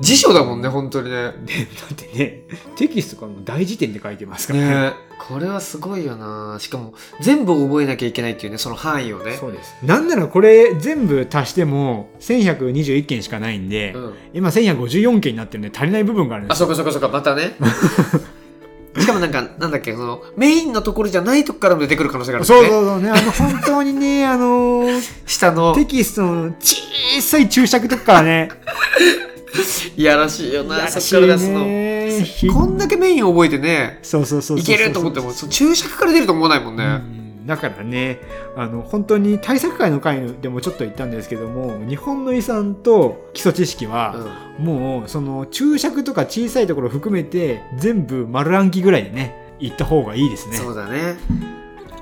[0.00, 1.16] 辞書だもんね本当にね。
[1.16, 2.42] でだってね
[2.76, 4.90] テキストからも大辞典で書いてますから。
[4.90, 6.58] ねこれはすごいよな。
[6.60, 9.32] しかも全部覚えなきゃいけないっていうねその範囲をね。
[9.32, 9.74] そうです。
[9.82, 16.60] なんならこれ全部足しても1121件しかないんで、うん、今1154件になってるんで足りない部分があるんです。
[16.60, 17.56] よあそこそこそこまたね。
[18.98, 22.78] しかもなんか、なんだっけ、その、メインのところじゃないとこからも出てくる可能性があるんそうですね。
[22.78, 23.02] そうそう。
[23.02, 26.76] ね、あの、本当にね、あのー 下の、テキストの小
[27.20, 28.48] さい注釈とかからね、
[29.96, 32.52] いやらしいよな、そっから出すの。
[32.52, 34.58] こんだけメイン覚えてね、そうそうそう。
[34.58, 36.84] いけると思っても、注釈から出ると思わないもんね。
[36.84, 38.18] うんだからね
[38.56, 44.16] あの本当に対策会の会でもちょっと言ったんですけども日本の遺産と基礎知識は、
[44.58, 50.56] もうその注釈とか小さいところ含めて全部丸暗記ぐらいでね言った方がいいですね。
[50.56, 51.16] そうだね。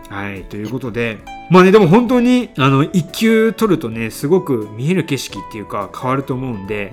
[0.08, 1.18] はいということで
[1.50, 6.92] まあねでも本当にあの一級取るとねすごく見える景色っていうか変わると思うんで、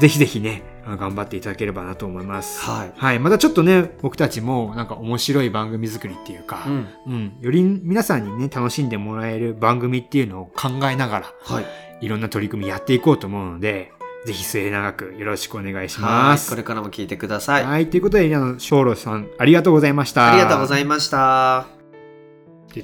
[0.00, 2.60] ぜひぜひね頑張っていただければなと思います。
[2.62, 2.92] はい。
[2.96, 6.88] はい、またちょっとね僕たちもなんか面白い番組作りっていうか、うん。
[7.06, 11.66] うん、より皆さんにね楽しんでもらえる番組っていうのを考えながらはい。
[12.00, 13.92] いろんな取り組みやっていこうと思うので
[14.24, 16.12] ぜひ末永くよろしくお願いしはい。
[16.12, 16.50] ます。
[16.50, 17.64] これからも聞いてください。
[17.64, 20.32] はい、ということで、あの、小路さん、ありがとうございました。
[20.32, 21.16] ありがとうございいました。
[21.16, 21.66] ま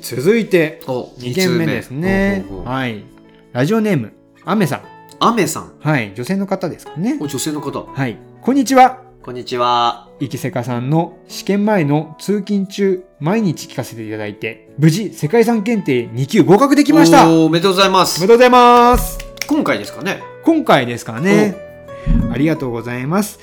[0.00, 0.16] す。
[0.16, 2.46] 続いて、お、2件目ですね。
[2.64, 3.04] はい。
[3.52, 4.12] ラジオネーム、
[4.44, 4.95] アメさん。
[5.18, 5.72] アメさん。
[5.80, 7.18] はい、女性の方ですかね。
[7.20, 7.86] お、女性の方。
[7.86, 8.18] はい。
[8.42, 9.00] こんにちは。
[9.22, 10.08] こんにちは。
[10.20, 17.30] いきせかさんの試験前の通勤中、毎日聞かせていただいて、無事、世界遺産検定2級合格できました。
[17.30, 18.20] おめでとうございます。
[18.20, 19.18] めでとうございます。
[19.48, 20.22] 今回ですかね。
[20.44, 21.56] 今回ですかね。
[22.30, 23.40] ありがとうございます。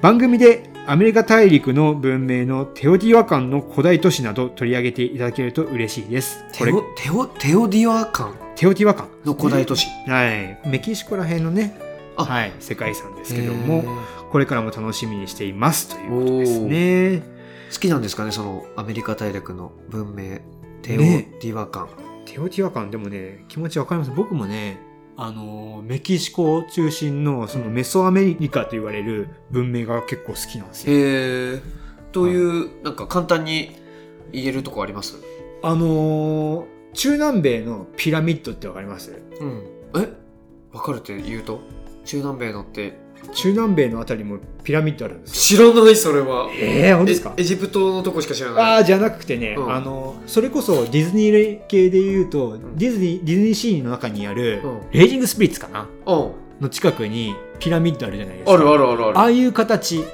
[0.00, 6.44] 番組でアメリカ大陸の文明のテオティワカンの古代都市など取り上げていただけると嬉しいです。
[6.52, 8.34] テオ、テオ、テオディアカン？
[8.56, 9.86] テオティワカンの古代都市。
[10.08, 10.60] はい。
[10.68, 11.78] メキシコら辺のね、
[12.16, 17.22] あはい、世界遺産ですけどへも、ーこれからも楽しみにしていますということですね。
[17.72, 20.40] 好きなんですかね、そのアメリカ大陸の文明。
[20.82, 21.88] テオねディアカン。
[22.26, 24.10] テオティワカンでもね、気持ちわかります。
[24.10, 24.80] 僕もね、
[25.16, 30.96] あの、メキシコ中心のそのメソアメリカと言われる文明が結構好きなんですよ。
[30.96, 31.62] へえ。
[32.12, 33.76] という、なんか簡単に
[34.32, 35.16] 言えるとこあります？
[35.62, 39.18] あのー中南米のピラミッドってわかります？
[39.40, 39.64] うん。
[39.96, 40.08] え？
[40.72, 41.60] わかるって言うと？
[42.04, 42.98] 中南米のって。
[43.32, 45.72] 中南米のあたりもピラミッドあるんですよ。
[45.72, 46.50] 知らない、それは。
[46.54, 47.34] えー、本当ですか？
[47.36, 48.64] エエジプトのとこしか知らない。
[48.64, 55.88] ああ、じゃなくてね、うんあの、それこそディズニー系で言うと、んディズニー、ディズニーシーの中にある、うんレイジングスピリッツかな？
[56.06, 56.32] うん。
[56.60, 58.52] の近くにピラミッドあるじゃないですか。
[58.52, 59.18] あるあるあるある。
[59.18, 60.04] ああいう形。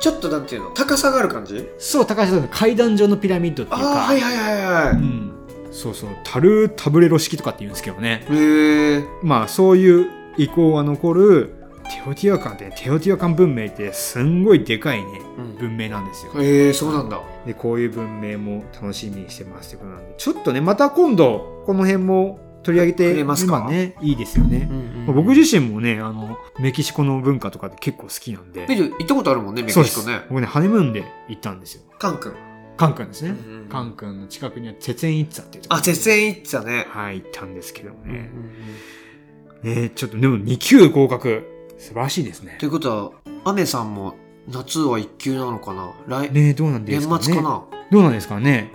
[0.00, 0.70] ちょっとなんていうの？
[0.70, 1.68] 高さがある感じ？
[1.78, 3.88] そう、高橋さんの階段状のピラミッドっていうか。
[3.88, 5.32] ああ、はいはいはいはうん。
[5.70, 8.26] そうそう、タルタブレロ式とかって言うんですけどね。
[8.30, 8.34] い。
[8.34, 9.04] へえ。
[9.22, 11.54] まあ、そういう遺構が残る、
[11.88, 15.20] テオティワカンってね、テオティワカン文明ってすんごいでかいね、
[15.58, 16.32] 文明なんですよ。
[16.40, 17.20] へえ、そうなんだ。
[17.46, 23.58] で、こういう文明も楽しみにしてますってことなんで、ちょっとね、また今度、この辺も取り上げてますか？
[23.58, 24.68] 今ね、いいですよね。
[25.06, 28.66] まあ僕自身もね、あの、メキシコの文化とかって結構好きなんで。
[28.68, 30.20] 行ったことあるもんね、メキシコね。
[30.28, 31.82] 僕ね、ハネムーンで行ったんですよ。
[31.98, 32.32] カン君。
[32.76, 33.30] カン君ですね。
[33.30, 36.86] うんうんカン君の近くにはツェツェンイッツァっていうとこあ、絶縁行ってたね。
[36.88, 39.82] はい、行ったんですけどうんうんね。
[39.82, 41.55] ねちょっとでも2級合格。
[41.78, 42.68] 素晴らしいですねとい。
[42.68, 44.14] うことは、アメさんも
[44.48, 45.92] 夏は一級なのかな？
[46.06, 47.20] 来、ねどうなんですかね。
[47.20, 48.70] 年末かな、どうなんですかね。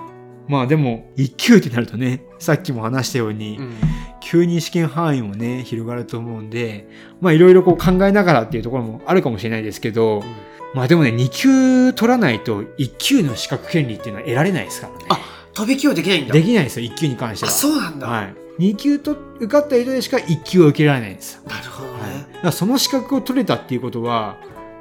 [0.48, 3.74] まあでも、1級ってなるとね、さっきも話したように、うん
[4.24, 6.88] 急に試験範囲もね、広がると思うんで、
[7.22, 10.24] まあいろいろこう考えながらっていうところもあるかもしれないですけど、
[10.76, 15.06] まあでもね、2級取らないと1級の資格権利っていうのは得られないですからね。
[15.10, 15.20] あ
[15.54, 16.34] 飛び級はできないんだ。
[16.34, 17.54] できないですよ、1級に関してあ、は。
[17.54, 18.08] そうなんだ。
[18.08, 18.36] はい。
[18.62, 21.42] 2級と受かった人でしか1級を受けられないんですよ。
[21.48, 22.00] なるほどね。
[22.00, 22.12] はい。
[22.12, 24.38] だからその資格を取れたっていうことは、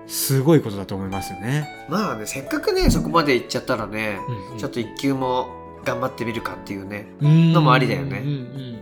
[0.07, 1.66] すごいことだと思いますよね。
[1.89, 4.18] まあね、せっかくね、そこまで行っちゃったらね、
[4.53, 5.49] うんちょっと一級も
[5.85, 7.07] 頑張ってみるかっていうね。
[7.22, 8.78] うんのもありだよねうんうん。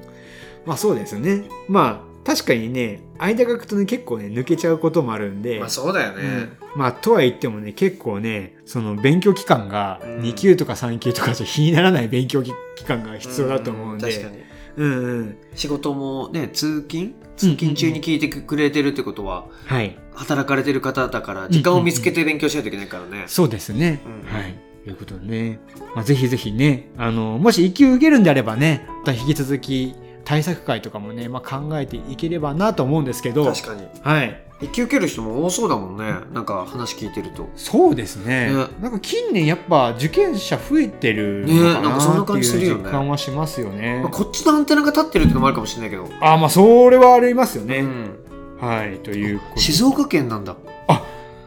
[0.66, 1.44] まあそうですね。
[1.68, 5.60] まあ確かにね、間が空くとね、結構ね、抜けちゃうこともあるんで。
[5.60, 6.22] まあそうだよね。
[6.22, 12.52] うんまあとは言ってもね結構ねその勉強期間がうん2級とか3級とかじゃ比にならない勉強期
[12.86, 14.47] 間が必要だと思うんで、確かに。
[14.78, 15.36] うんうん。
[15.54, 17.12] 仕事もね、通勤？
[17.36, 19.96] 通勤中に聞いてくれてるってことは、はい。
[20.14, 23.24] 働かれてる方だから、時間を見つけて勉強しないといけないからね。
[23.26, 24.32] そうですね、うん。
[24.32, 24.58] はい。
[24.84, 25.60] ということでね、
[25.94, 33.44] まあ、ぜひぜひねあのもし1級受けるんであればねまた引き続き対策会とかもね、まあ、考えていければなと思うんですけど。
[33.44, 33.86] 確かに。
[34.02, 36.14] はい一級受ける人も多そうだもんね。
[36.32, 37.48] なんか話聞いてると。
[37.56, 46.08] そうですねねなんか近年やっぱ受験者増えてるのかねなんかそんななっていう感じするよね実感はしますよねまあ、こっちのアンテナが立ってるってのもあるかもしれないけど。
[46.20, 48.18] あまあそれはありますよね、うん
[48.60, 50.56] はい、ということで静岡県なんだ。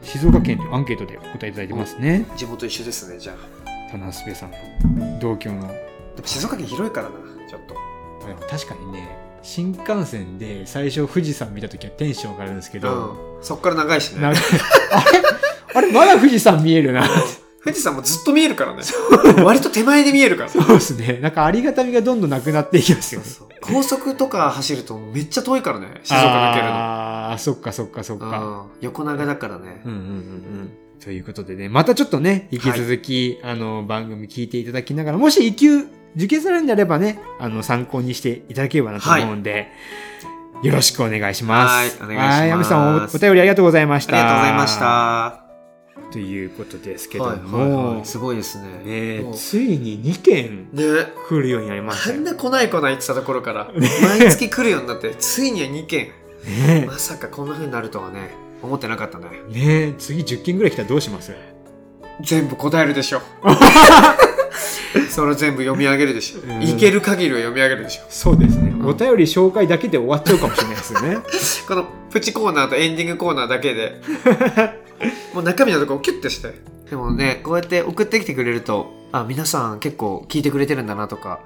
[0.04, 2.26] 静岡県のアンケートでお答えいただいてますね。
[2.36, 3.92] 地元一緒ですね、じゃあ。
[3.92, 4.52] 田中さん
[4.98, 5.70] の同郷の。
[6.24, 7.16] 静岡県広いからな、
[7.50, 7.76] ちょっと。
[8.50, 9.08] 確かにね、
[9.44, 13.44] 新幹線で最初富士山見た時はテンション上がるんですけど、うん。
[13.44, 14.26] そっから長いしね。
[14.26, 14.38] あれ？
[15.74, 17.04] あれまだ富士山見えるな。
[17.64, 18.82] 富士山もずっと見えるからね
[19.44, 21.20] 割と手前で見えるからそうですね。
[21.22, 23.28] なんかありがたみがどんどんなくなっていきますよね。
[23.62, 28.40] 高速とか走るとめっちゃ遠いからね静岡抜けるのああ、そっかそっかそっか。
[28.40, 30.72] うん横長だからね、うんうんうんうん。
[31.04, 35.86] ということでね、またちょっとね、引き続き、あの、番組聞いていただきながら、もし一級
[36.16, 39.70] 受験されるんであればね、あの、参考にしていただければなと思うんで、
[40.64, 42.02] よろしくお願いします。
[42.02, 44.14] はいお願いしますはい、さんお、お便りありがとうございました。
[44.14, 44.86] ありがとうございました。
[44.86, 45.42] は
[46.12, 49.18] ということですけどいはいも、はい、すごいですね。
[49.18, 50.84] ねもうついに2件ね
[51.28, 52.18] 来るようになりましたよ。
[52.18, 56.12] あんな来ない来ないって言ってたところから、毎月来るようになって、ついには2件。
[56.46, 58.32] ねまさかこんな風になるとはね、
[58.62, 59.28] 思ってなかったね。
[59.48, 61.34] ね次10件ぐらい来たらどうします？
[62.22, 63.22] 全部答えるでしょ。
[65.12, 66.40] それ全部読み上げるでしょ。
[66.42, 68.04] うんいける限りは読み上げるでしょ。
[68.10, 71.18] そうですね、んお便り紹介だけで終わっちゃうかもしれないですよね。
[71.68, 74.02] このプチコーナーとエンディングコーナーだけで、
[75.34, 76.54] もう中身のところをキュッてして。
[76.90, 81.42] でもね、こうやって送ってきてくれると、あ、皆さん結構聞いてくれてるんだなとか、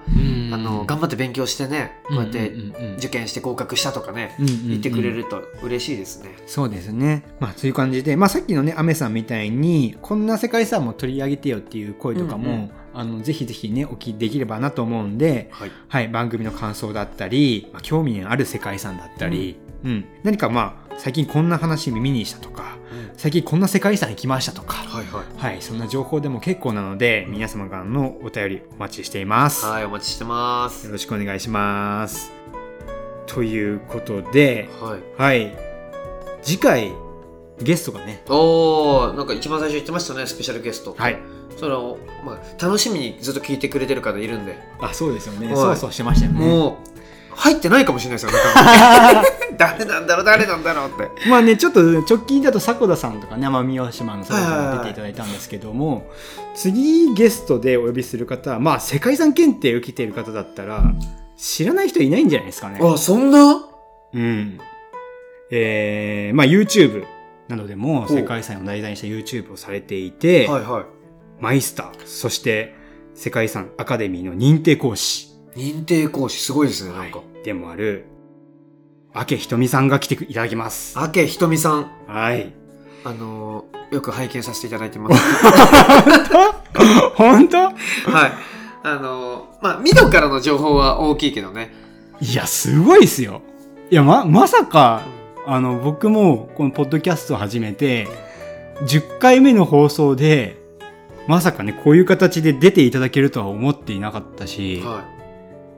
[0.52, 2.54] あの、頑張って勉強してね、こうやって
[2.98, 6.36] 受験して合格したとかね、言言ってくれると嬉しいですね。
[6.46, 7.24] そうですね。
[7.40, 15.72] まあ、そういう感じで、まあ、さっきのね、アメさんみたいに、こんな世界遺産も取り上げてよっていう声とかも、うんうんあの、ぜひぜひね、お聞きできればなと思うんで、はい。
[15.88, 22.78] はい、番組の感想だったり、まあ、興味のある世界遺産だったり、うん、何かまあ、最近こんな話耳にしたとか、
[23.18, 25.54] 最近こんな世界遺産行きましたとか、はいはい。
[25.54, 29.66] はい、そんな情報でも結構なので、皆様からのお便りお待ちしています。
[29.66, 30.94] はい、お待ちしてますよ。
[30.94, 32.32] ろしくお願いします。
[33.28, 35.22] ということで、はい。
[35.22, 35.58] はい、
[36.42, 36.94] 次回、
[37.62, 40.96] ゲストがね、おー、なんか一番最初言ってましたね、スペシャルゲスト。
[40.98, 41.18] はい、
[41.58, 45.48] その、まあ、楽しみにずっと聞いてくれてる方いるんで、あ、そうですよね。
[45.48, 46.40] はいそうそうしてましたよね。
[46.46, 46.76] もう、
[47.38, 48.32] 入ってないかもしれないですよ、
[49.58, 51.30] 誰なんだろう、誰なんだろうって。
[51.30, 56.10] まあね、ちょっと直近だと迫田さんとかね、奄美大島の迫田さん出ていただいたんですけども、
[56.56, 60.84] 次ゲストでお呼びする方は、まあ世界遺産検定受けている方だったら、
[61.38, 62.80] 知らない人いないんじゃないですかね。
[62.82, 63.66] あ、そんな？
[64.14, 64.60] うん。
[65.52, 67.04] えー、まあ YouTube
[67.50, 70.84] などでも世界遺産を題材にした YouTube をされていて、はいはい。
[71.40, 72.74] マイスター、そして
[73.14, 77.22] 世界遺産アカデミーの認定講師認定講師すごいですね、なんか。
[77.44, 78.06] でもある、
[79.14, 80.98] 明ひとみさんが来ていただきます。
[80.98, 82.54] 明ひとみさん、はい。
[83.04, 85.22] あのーよく拝見させていただいてます。
[87.16, 87.58] 本当？
[87.58, 87.76] はい。
[88.84, 91.72] あのーまあ、ミドからの情報は大きいけどね。
[92.20, 93.42] いや、すごいですよ。
[93.92, 95.04] いや、ま、まさか、
[95.46, 98.08] あの、僕もこのポッドキャストを始めて、
[98.88, 100.58] 10回目の放送で、
[101.28, 105.04] まさかね、こういう形で出ていただけるとは思っていなかったし、は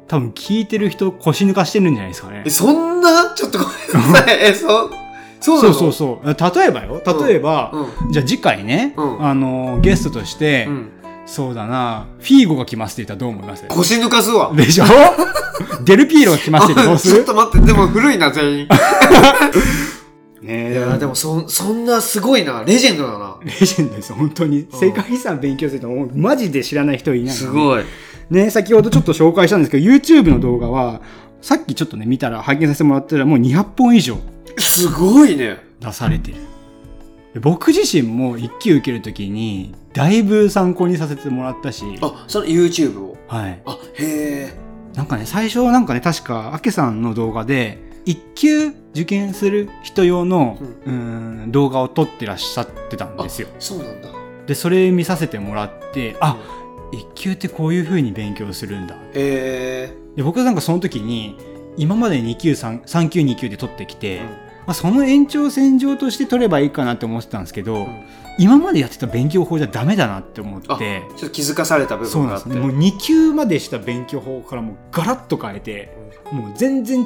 [0.07, 2.41] 多分聞いてる人腰抜かしてるんじゃないですかねい。
[2.45, 2.49] え、。
[2.49, 3.31] そんな？
[3.35, 3.65] ちょっとご
[3.99, 4.37] めんなさい。
[4.43, 4.89] え、そ、
[5.39, 6.27] そうそうそうそう。
[6.27, 7.01] 例えばよ。
[7.25, 7.71] 例えば、
[8.03, 8.11] うん。
[8.11, 10.89] じゃあ次回ね、うんあの、ゲストとして、うん。
[11.25, 13.65] そうだな、フィーゴが来ますって言ったらどう思います？
[13.67, 14.51] 腰抜かすわ。
[14.55, 14.85] でしょ？
[15.83, 18.67] デルピーロが来ますって言ったらどうすちょっると待って、でも古いな、全員。
[20.41, 22.63] ねいや、でもそ、そんなすごいな。
[22.65, 23.26] レジェンドだな。
[23.43, 27.83] レジェンドです本当にうん世界遺産勉強するとマジで知らない人いないいすごい。
[28.29, 31.01] ね先ほどちょっと紹介したんですけど YouTube の動画は
[31.41, 34.17] さっきちょっとね見たら拝見させてもらったらもう200本以上
[34.57, 35.59] すごいね。
[35.79, 36.37] 出されてる
[37.33, 43.17] で僕自身も一級受けるときにだいぶ参考にさせてもらったしあ、その YouTube を。
[43.27, 44.05] はいあ、へ
[44.51, 44.53] え。
[44.95, 50.91] なんかね最初なんかね確かアケさんの動画で一級受験する人用の、うー
[51.47, 53.49] ん動画を撮ってらっしゃってたんですよ。
[53.59, 54.09] そうなんだ。
[54.45, 56.37] でそれ見させてもらってあ
[56.93, 58.95] 一級ってこういう風に勉強するんだ。
[58.95, 59.93] へえ。
[60.15, 61.37] で僕なんかその時に
[61.75, 64.25] 今まで2級 3, 3級2級で取ってきて、うん。
[64.25, 64.31] ま
[64.67, 68.03] あ、その延長線上として取ればいいかなって思ってたんですけど、うん
[68.39, 70.67] 今までやってた勉強法じゃダメだなって思って。
[70.69, 72.49] あちょっと気づかされた部そう分があって。
[72.49, 72.73] なんですね。
[72.73, 75.97] もう2級までした勉強法からもうガラッと変えて
[76.31, 77.05] もう全然違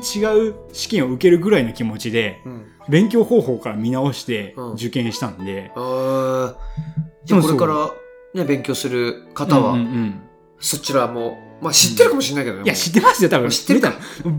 [0.49, 2.65] う試験を受けるぐらいの気持ちでうん。
[2.89, 4.71] 勉強方法から見直してうん。
[4.73, 6.55] 受験したんで、あー。
[7.25, 7.91] じゃあこれから
[8.33, 10.21] ね、勉強する方は、うんうんうん。
[10.59, 12.63] そちらも、まあ知ってるかもしれないけどね。
[12.63, 13.49] いや知ってますよ多分。
[13.49, 13.93] 知ってるか。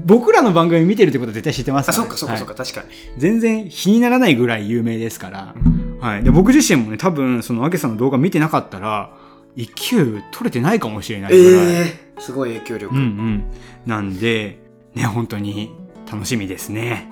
[0.07, 2.57] 僕らの番組見てるってことは絶対知ってますあ、からそっかそっかそっはい。
[2.57, 2.88] か、確かに。
[3.18, 5.55] 全然比にならないぐらい有名ですから、
[6.03, 9.16] はい、で僕自身もね多分そのアゲさんの動画見てなかったら
[9.57, 12.94] 1級取れてないかもしれないぐらい、ええすごい影響力。
[12.94, 13.44] うんうん。
[13.86, 14.59] なんで
[14.94, 15.70] ね本当に
[16.11, 17.09] 楽しみですね。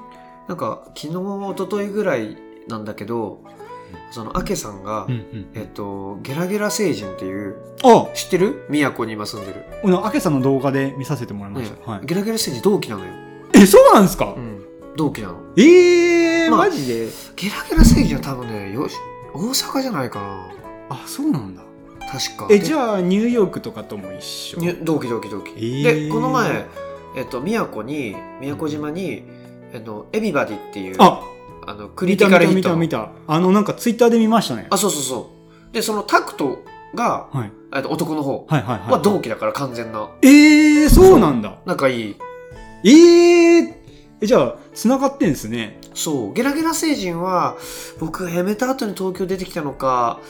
[0.49, 2.37] なんか、昨日、一昨日ぐらい
[2.67, 3.45] なんだけど、
[4.11, 5.47] その、アケさんが、うんうん。
[5.55, 8.67] えっと、ゲラゲラ星人っていう、あ知ってる？
[8.69, 9.65] 宮古に今住んでる。
[10.05, 13.13] アケさんの動画で見させてもらいまねした、はい、ゲラゲラ星人同期なのよ。
[13.55, 14.60] えそうなんですか、うん。
[14.97, 15.37] 同期なの。
[15.57, 17.09] えー、まあマジで？
[17.37, 18.97] ゲラゲラ星人は多分ね、よし、
[19.33, 20.97] 大阪じゃないかな。
[20.97, 21.63] あそうなんだ。
[22.11, 22.49] 確か。
[22.51, 24.59] えじゃあニューヨークとかとも一緒？
[24.59, 26.07] に同期同期同期、えー。
[26.07, 26.67] でこの前
[27.17, 29.23] えっと宮古に宮古島に、
[29.73, 31.23] えっと、エビバディっていうあ
[31.67, 32.77] あのクリ見た見たティカルヒットの。
[32.77, 34.67] 見た見たあのなんかツイッターで見ましたね。
[34.71, 35.31] あそうそうそ
[35.71, 35.73] う。
[35.73, 36.65] でそのタクト
[36.97, 37.53] が、はい。
[37.75, 38.45] えっと男の方。
[38.49, 40.11] はいはいはいは同期だから完全な。
[40.23, 41.61] えー、そうなんだ。
[41.65, 42.17] 仲いい。
[42.83, 43.75] えー、
[44.21, 45.79] えじゃあ繋がってんですね。
[45.95, 46.33] そう。
[46.35, 47.57] ゲラゲラ星人は
[47.99, 50.21] 僕が辞めた後に東京出てきたのか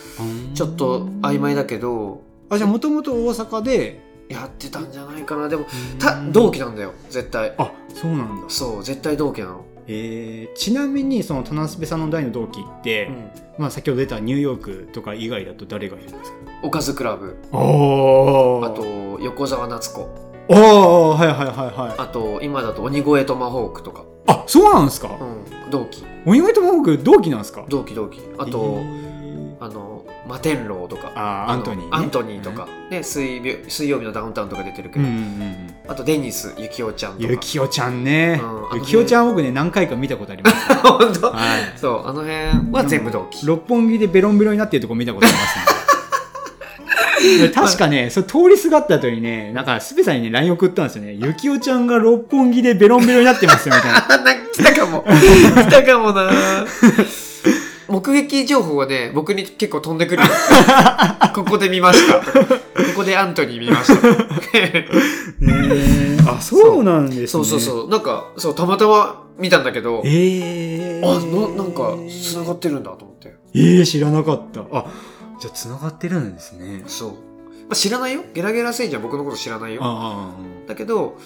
[0.55, 2.23] ちょっと曖昧だけど。
[2.49, 5.49] あじゃあもともと大阪でやってたんじゃないかな。
[5.49, 5.67] でも
[5.99, 6.93] た同期なんだよ。
[7.09, 7.55] 絶対。
[7.59, 8.45] あそうなんだ。
[8.49, 8.83] そう。
[8.83, 16.39] 絶対同期なの、えー、ちなみにその田辺さんの大の同期って、うん、まあ、先ほど出たニューヨークとか以外だと誰がいるんですか？
[16.63, 17.37] おかずクラブ。
[17.53, 18.85] おあと
[19.21, 21.47] 横澤夏子ああはいはいはい
[21.81, 21.95] はい。
[21.99, 26.05] あと今だと鬼越トマホークとか、あそうなんですか、うん、同期。
[26.27, 27.65] 鬼越トマホーク同期なんですか？
[27.69, 28.21] 同期同期。
[28.39, 29.11] あと、えー。
[29.63, 31.13] あの摩天楼とか。
[31.15, 35.75] あーアントニー、ね、アントニーとか、ね水曜水曜日のダウンタウンとか出てるけど、うんうんうん。
[35.87, 37.29] あとデニスゆきおちゃんとか。
[37.29, 38.41] ゆきおちゃんね。
[38.43, 40.75] うんゆきおちゃん僕ね何回か見たことあります。
[40.83, 41.31] 本当？
[41.31, 41.79] はい。
[41.79, 43.47] そうあの辺は全部同期。
[43.47, 45.80] 六本木でベロンベロンになってるとこ見たことありますね
[47.55, 51.15] 確かね、それ通りすがった後にね、なんか、すべさんにね、LINE 送ったんですよね。
[51.15, 54.15] ゆきおちゃんが六本木でベロンベロンになってますよ、みたいな。
[54.15, 55.05] あ なんか来たかも。
[55.05, 56.31] 来たかもな。
[57.91, 60.29] 目撃情報はね僕に結構飛んでくるよ。
[61.35, 62.21] ここで見ました。
[62.21, 62.25] こ
[62.97, 64.09] こでアントニー見ました。
[64.61, 67.27] ねあ、そうなんですね。
[67.27, 67.89] そうそうそう。
[67.89, 73.35] なんかそうたまたま見たんだけどえー、あななんか繋がってるんだと思って。
[73.55, 74.61] えー、知らなかった。
[74.73, 74.87] あ、
[75.41, 76.83] じゃあ繋がってるんですね。
[76.87, 77.17] そう、ま
[77.71, 78.23] あ、知らないよ。
[78.35, 79.81] ゲラゲラ星人は僕のこと知らないよ。
[79.83, 81.17] ああ、だけど、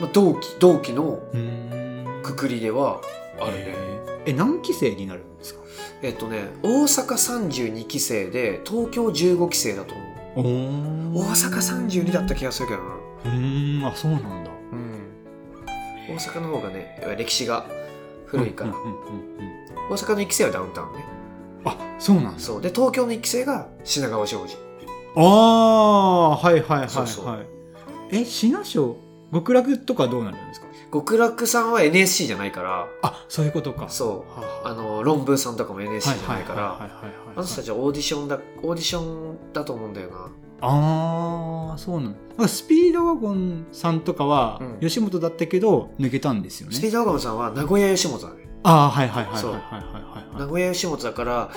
[0.00, 2.20] まあ、同期同期のうん。
[2.22, 3.00] くくりでは
[3.40, 3.74] あるね。
[4.26, 5.60] え何期生になるんですか？
[6.02, 7.06] えっとね大阪
[7.46, 10.06] 32期生で東京15期生だと思う。
[11.16, 11.50] お大阪
[11.88, 12.88] 32だった気がするけどな。
[13.24, 14.50] うーん、あ、そうなんだ。
[14.72, 16.14] うん。
[16.14, 17.66] 大阪の方がね歴史が
[18.26, 18.72] 古いから、
[19.90, 21.04] 大阪の1期生はダウンタウンね
[21.64, 22.38] あ、そうなんだ。
[22.38, 22.60] そう。
[22.62, 24.56] で東京の1期生が品川庄司。
[25.16, 26.88] ああ、はいはいはいはい。
[26.88, 27.46] そうそう。
[28.12, 28.96] え、品賞
[29.32, 30.66] 極楽とかどうなるんですか？
[30.92, 32.86] 極楽さんは NSC じゃないから。
[33.02, 33.88] あ、そういうことか。
[33.88, 34.40] そう。
[34.40, 36.76] はあの論文さんとかも NSC じゃないから。
[36.80, 40.30] あの人たちはオーディションだオーディションだと思うんだよな。
[40.62, 42.48] ああ、そうなんだ。
[42.48, 44.80] スピードワゴンさんとかはうん。
[44.80, 46.74] 吉本だったけど抜けたんですよね。
[46.74, 49.42] スピードワゴンさんは名古屋吉本だねああ、はいはいはいはい。
[49.42, 49.52] そう。
[49.52, 50.38] はいはい。
[50.38, 51.50] 名古屋吉本だから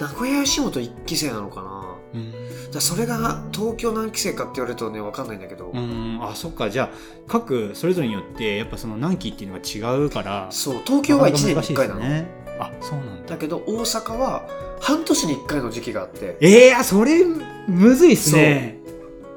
[0.00, 1.96] 名古屋吉本1期生なのかな。
[2.14, 2.32] うーん。
[2.70, 3.16] じゃあそれが
[3.52, 6.70] 東京何期生かって言われるとね分かんないんだけど、うーん、あ、そっか。
[6.70, 6.88] じゃあ、
[7.26, 12.26] 各それぞれによって、やっぱその何期っていうのが違うから、そう東京は1年になか1回なの、ね。
[12.58, 13.30] あ、そうなんだ。
[13.34, 14.46] だけど大阪は
[14.80, 16.36] 半年に1回の時期があって。
[16.40, 17.24] ええー、それ、
[17.68, 18.80] むずいっすね。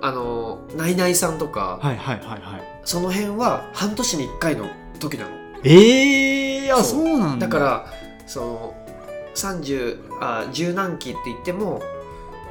[0.02, 2.82] あのナイナイさんとか、はいはいはいはい。
[2.84, 4.68] その辺は半年に1回の
[5.00, 5.32] 時なの。
[5.64, 7.48] ええー、あ、そそううなんだ。
[7.48, 7.88] だから
[8.26, 8.74] その
[9.36, 11.82] 30あ十何期って言っても、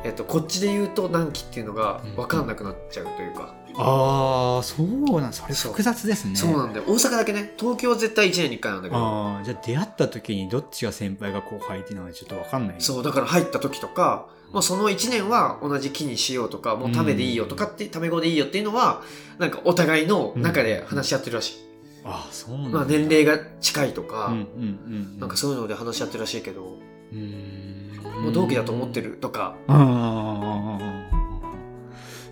[0.04, 6.36] えっと、こっちで言うと何期っていうのが分かんなくなっちゃうというか、ああ、そうなん、それ複雑ですね。
[6.36, 6.84] そうなんだよ。
[6.86, 7.54] 大阪だけね。
[7.58, 9.00] 東京は絶対1年に1回なんだけど。
[9.00, 12.76] ああ、じゃあ出会った時にどっちが先輩が後輩っていうのはちょっとわかんない。
[12.78, 19.02] そうだから入った時とか、まあ、その1年は同じ期にしようとかもうためでいいよとかって、ため語でいいよっていうのは
[19.38, 21.56] なんかお互いの中で話し合ってるらしい、
[22.04, 22.78] ああ、そうなんだ。
[22.78, 25.18] まあ、年齢が近いとか、うんうんうん。
[25.18, 26.78] なんかそういうので話し合ってるらしいけど、
[27.12, 28.22] うーん。
[28.22, 31.24] もう同期だと思ってるとか、ああ。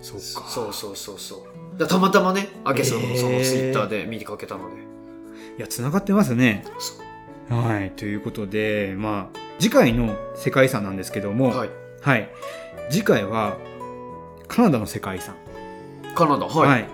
[0.01, 0.21] そうか。
[0.49, 1.43] そうそうそうそ
[1.79, 4.75] うたまたまねアゲさんのそのツイッターで見てかけたので、
[5.57, 6.63] いや、繋がってますね。
[6.79, 7.91] そはい。
[7.91, 11.69] ということで、まあ、次回の世界遺産なんですけども、うはい
[12.01, 12.29] はい。
[12.89, 13.57] 次回は、
[14.47, 15.35] カナダの世界遺産。
[16.15, 16.89] カナダはい、はい。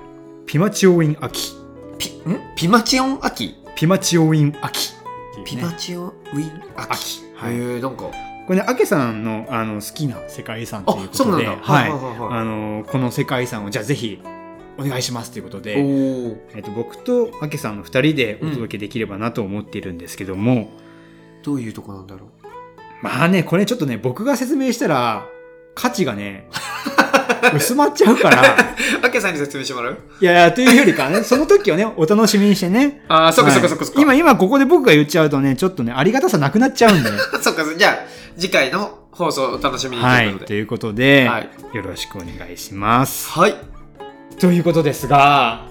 [0.45, 1.58] ピマチオウィン秋。
[1.99, 2.39] ピん？
[2.55, 4.93] ピマチオン秋ピマチオウィン秋
[5.37, 5.43] ね。
[5.45, 7.21] ピマチオンウィン秋秋。
[7.35, 7.53] はい。
[7.53, 8.05] へえなんか。
[8.47, 14.19] これね、アケさんのあの好きな世界遺産ということで、はい、あのこの世界遺産をじゃあぜひ
[14.79, 20.71] お願いしますということおで、おえっと僕とアケさんの二人でお届けできればなと思っているんですけども、
[21.43, 22.29] どういうとこなんだろう？
[23.03, 25.27] まあね、これちょっとね、僕が説明したら
[25.75, 26.49] 価値がね、
[27.53, 28.43] 薄まっちゃうから、
[29.03, 29.97] アケさんに説明してもらう？
[30.21, 33.03] いやいや、というよりかね、 その時をね、お楽しみにしてね。
[33.07, 37.09] ああそっかそっかはいそっかそっか、今、今ここで僕が言っちゃうとね、ちょっとね、ありがたさなくなっちゃうんで。
[37.41, 37.97] そっかじゃあ
[38.37, 40.45] 次回の放送をお楽しみにとはいい、うことで。
[40.47, 41.49] ということで、はい。
[41.75, 43.29] よろしくお願いします。
[43.29, 43.55] はい。
[44.39, 45.65] ということですが、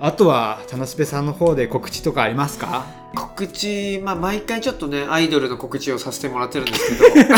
[0.00, 2.84] あとは、田之助さんの方で告知とかありますか？
[3.14, 7.30] 告知まあ毎回ちょっとねアイドルの告知をさせてもらってるんですけど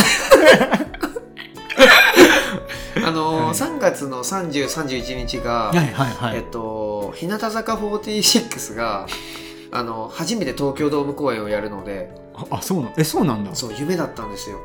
[2.96, 6.36] あのー はい3月の30、31日が、はいはいはい。
[6.36, 9.06] えっと、日向坂46が、
[9.70, 13.54] あの、初めて東京ドーム公演をやるので、ああ、そうなんえ、そうなんだ。
[13.54, 14.60] そう、夢だったんですよ。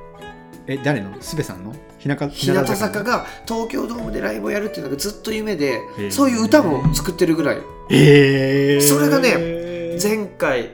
[0.67, 1.11] え、誰の？
[1.21, 1.73] すべさんの？
[1.97, 5.79] 日向日向坂のが東京ドームでライブをやるっていうのがずっと夢で、
[6.11, 7.57] そういう歌も作ってるぐらい。
[7.89, 10.71] えー、それがねね前回、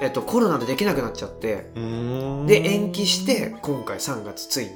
[0.00, 1.66] えっと、コロナでできなくなっちゃって、
[2.46, 4.70] で、延期して、今回3月ついに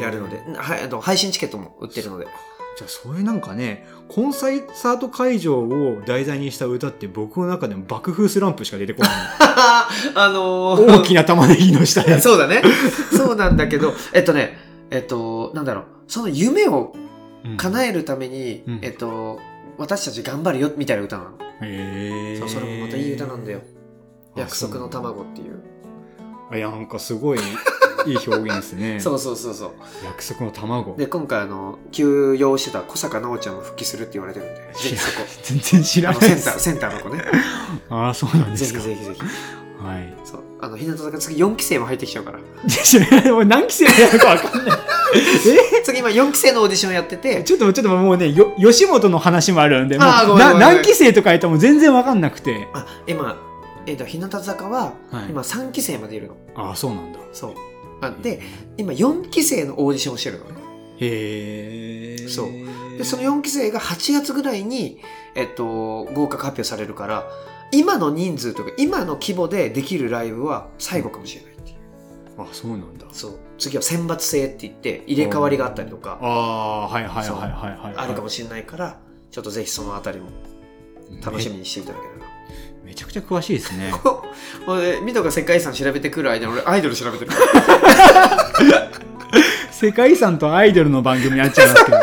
[0.00, 2.26] やるので、は配信チケットも売ってるので。
[2.76, 9.10] じゃあそういうなんかねコンサート会場を題材にした歌って僕の中でも爆風スランプしか出てこない。
[10.14, 11.00] あのー。
[11.00, 12.20] 大きな玉ねぎの下で。
[12.20, 12.62] そうだね。
[13.16, 14.58] そうなんだけど、えっとね、
[14.90, 16.94] えっと、なんだろう、その夢を
[17.56, 18.78] 叶えるために、うん。
[18.82, 19.40] えっと、
[19.78, 21.30] 私たち頑張るよみたいな歌なの。
[21.62, 23.60] へえそれもまたいい歌なんだよ。
[24.36, 25.62] 約束の卵っていう。
[26.50, 27.38] あいやなんかすごい
[28.06, 29.70] いい表現ですね そうそうそうそう。
[30.04, 35.26] 約束の卵で、今回、あの、休養してた小坂直ちゃんも復帰するって言われてるんで、ぜひそこ。
[35.42, 37.24] 全然知らあないですのセンター、センターの子ね。
[37.90, 39.20] ああそうなんでぜすかひぜひぜひ。
[39.20, 40.40] はいそう。
[40.60, 42.38] あの、日向坂次4期生も入ってきちゃうから。
[43.34, 44.78] 俺何期生やるか分かんない
[45.84, 50.04] 次今4期生のオーディションやってて、ちょっとちょっともうねよ吉本の話もあるんでも
[50.34, 53.36] う何期生とか言っても全然分かんなくてあ、今、
[53.86, 56.36] えっと、日向坂は、はい今3期生までいるの。
[56.56, 57.54] ああそうなんだそう。
[58.00, 58.40] あで、
[58.76, 60.52] 今4期生のオーディションをしてるのね。
[60.98, 62.48] へえそう
[62.98, 65.00] で、その4期生が8月ぐらいに、
[65.34, 67.26] えっと、合格発表されるから、
[67.72, 71.76] 今の人数とか、今の規模でできるライブは最後かもしれないっていう。
[72.38, 73.38] あそうなんだそう。
[73.58, 78.98] 次は選抜制って言って、入れ替わりがあったりとか、ああはいはいはいはいはいあるかもしれないから、
[79.30, 80.26] ちょっとぜひそのあたりも
[81.24, 82.35] 楽しみにしていただければ。
[82.86, 83.90] めめちゃくちゃ詳しいですね。
[83.90, 87.30] ほんで、ミトが世界遺産調べてくる間に俺アイドル調べてる。
[89.72, 91.98] 世界遺産とアイドルの番組になっちゃいますけど。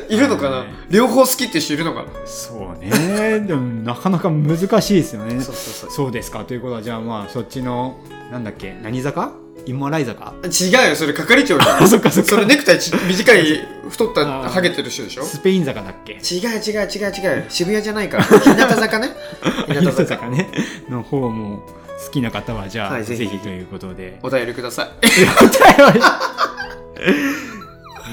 [0.00, 0.68] だいるのかな、はい。
[0.88, 2.08] 両方好きって人いるのかな？
[2.24, 3.40] そうね。
[3.40, 5.40] でもなかなか難しいですよね。
[5.42, 6.44] そうですか？
[6.44, 7.98] ということはじゃあまあそっちの
[8.32, 8.74] なんだっけ？
[8.82, 9.32] 何坂？
[9.66, 15.22] 今洗い坂違うよ、それ係長じゃん あそっかそっかそれネクタイち短い、太った、あーハゲてる人でしょ？
[15.24, 16.14] スペイン坂だっけ？
[16.14, 17.44] 違う違う違う違う。
[17.50, 18.24] 渋谷じゃないから。
[18.24, 19.10] 日向坂ね？
[19.68, 20.06] 日向坂。
[20.06, 20.50] 坂ね
[20.88, 21.62] の方も
[22.04, 24.90] 好きな方はじゃあ、はいぜひぜひということでお便りください。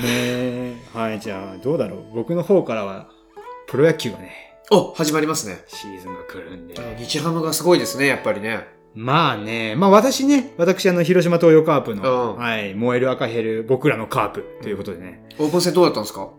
[0.03, 2.15] ねはいじゃあどうだろう？
[2.15, 3.07] 僕の方からは
[3.67, 4.31] プロ野球がね
[4.69, 5.63] お、始まりますね。
[5.67, 8.67] シーズンが来るんで日ハムがすごいですね、やっぱりね。
[8.97, 15.23] まあね、まあ私ね、私あの、広島東洋カープの、うんはい、燃える赤ヘル、僕らのカープということでね。
[15.37, 16.29] オープン戦どうだったんですか？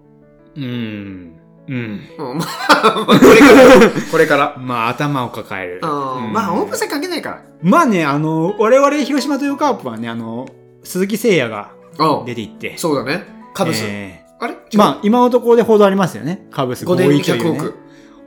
[0.56, 1.38] うーん。
[1.68, 2.00] うん。
[2.18, 3.90] うん、まあ、これから。
[4.11, 4.56] これから。
[4.59, 5.80] まあ頭を抱える。
[5.82, 7.42] まあ、オープン戦関係ないから。
[7.62, 10.48] まあね、あの、我々広島東洋カープはね、あの、
[10.82, 12.76] 鈴木誠也がうん出ていって。
[12.76, 13.24] そうだね。
[13.54, 13.84] カブス。
[13.86, 14.54] えあれ？
[14.54, 16.48] ーまあ今のところで報道ありますよね。
[16.50, 17.50] カブス5年100合意という、ね。
[17.61, 17.74] 億。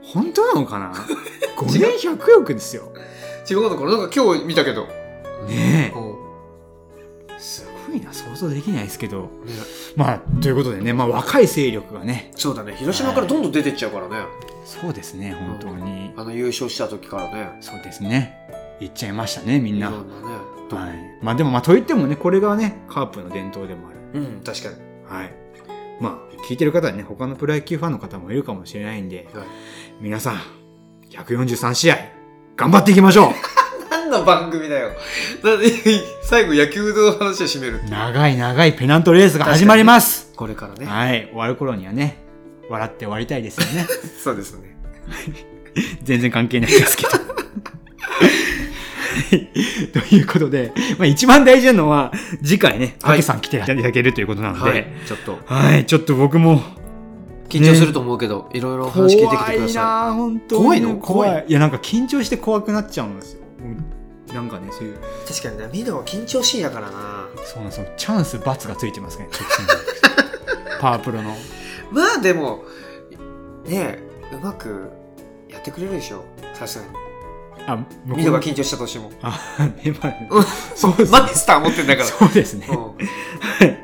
[0.02, 0.92] 本当なのかな
[1.56, 2.92] ?5 年100億ですよ。
[3.48, 4.86] 違うのかななんか今日見たけど。
[5.48, 6.12] ねうん
[7.36, 7.38] え。
[7.38, 9.22] すごいな、想像できないですけど。
[9.22, 9.28] ね
[9.96, 12.74] まあ、ということでね、まあ若い勢力がね、そうだね。
[12.76, 14.24] 広島からどんどん出てっちゃうからね。
[14.64, 16.12] そうですね、本当に。
[16.16, 17.58] あの優勝した時からね。
[17.60, 18.36] そうですね。
[18.80, 19.90] 言っちゃいましたね、みんな。
[19.90, 20.04] はい。
[21.20, 24.20] まあでも、まあといってもね、これがね、カープの伝統でもある。
[24.20, 24.76] うん、確かに。
[25.06, 25.32] はい。
[26.00, 29.44] まあ、聞いてる方はね、他のプロ野球ファンの方もいるかもしれないんで、はい
[30.00, 30.40] 皆さん、
[31.10, 31.96] 143試合、
[32.56, 33.32] 頑張っていきましょ
[33.90, 34.92] 何の番組だよ。
[36.22, 40.32] 最後野球の話で締めるう長い長いペナントレースが始まります。
[40.36, 40.86] これからね。
[40.86, 41.28] はい。
[41.30, 42.18] 終わる頃にはね、
[42.68, 43.86] 笑って終わりたいですよね。
[44.22, 44.76] そうですね。
[46.02, 47.10] 全然関係ないですけど。
[47.10, 47.22] はい
[49.92, 54.86] ということで、まあ、一番大事なのは、次回ね、はいあけさん来ていただけるということなので、はい。
[55.06, 56.62] ちょっと、はい、ちょっと僕も
[57.60, 60.96] 緊張すると思うけど、いろいろ怖話聞いてきてくだいさなあ本当に怖いの？
[60.96, 61.44] 怖怖い。
[61.48, 63.42] いや、なんか緊張して怖くなっちゃうんですよ。
[63.60, 63.84] うん
[64.34, 64.98] なんかね、そういう、い。
[65.28, 67.28] 確かにね、ミドは緊張しいだからな。
[67.44, 67.86] そうなんですよ。
[67.98, 69.72] チャンス、罰がついてますね、直線で
[70.80, 71.36] パワープロの。
[71.90, 72.64] まあでも、
[73.66, 73.98] ね
[74.32, 74.90] え、うまく
[75.50, 76.24] やってくれるでしょ。
[76.54, 77.01] さすがに。
[77.66, 79.10] あ、僕ミドが緊張したとしても。
[79.22, 79.38] あ、
[79.84, 80.42] ね、まあうん
[80.74, 82.08] そうですマイスター持ってんだから。
[82.08, 82.66] そうですね。
[82.68, 83.82] うんはい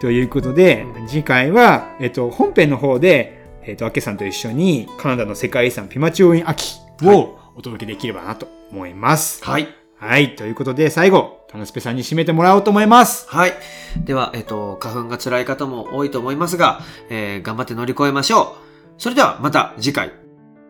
[0.00, 9.44] ということで、次回は、えっと、本編の方で、えっと、アケさんと一緒にカナダの世界遺産ピマチオイン秋をお届けできればなと思います。
[9.44, 9.68] はい。
[9.96, 10.36] はい。
[10.36, 13.26] ということで、最後、タナスペさんに締めてもらおうと思います。
[13.28, 13.52] はい。
[13.96, 18.68] では、えっと、花粉が辛い方も多いと思いますが、えー頑張って乗り越えましょう。
[18.96, 20.12] それではまた次回。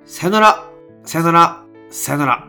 [0.07, 0.65] さよなら。
[1.05, 1.65] さよなら。
[1.91, 2.48] さよなら。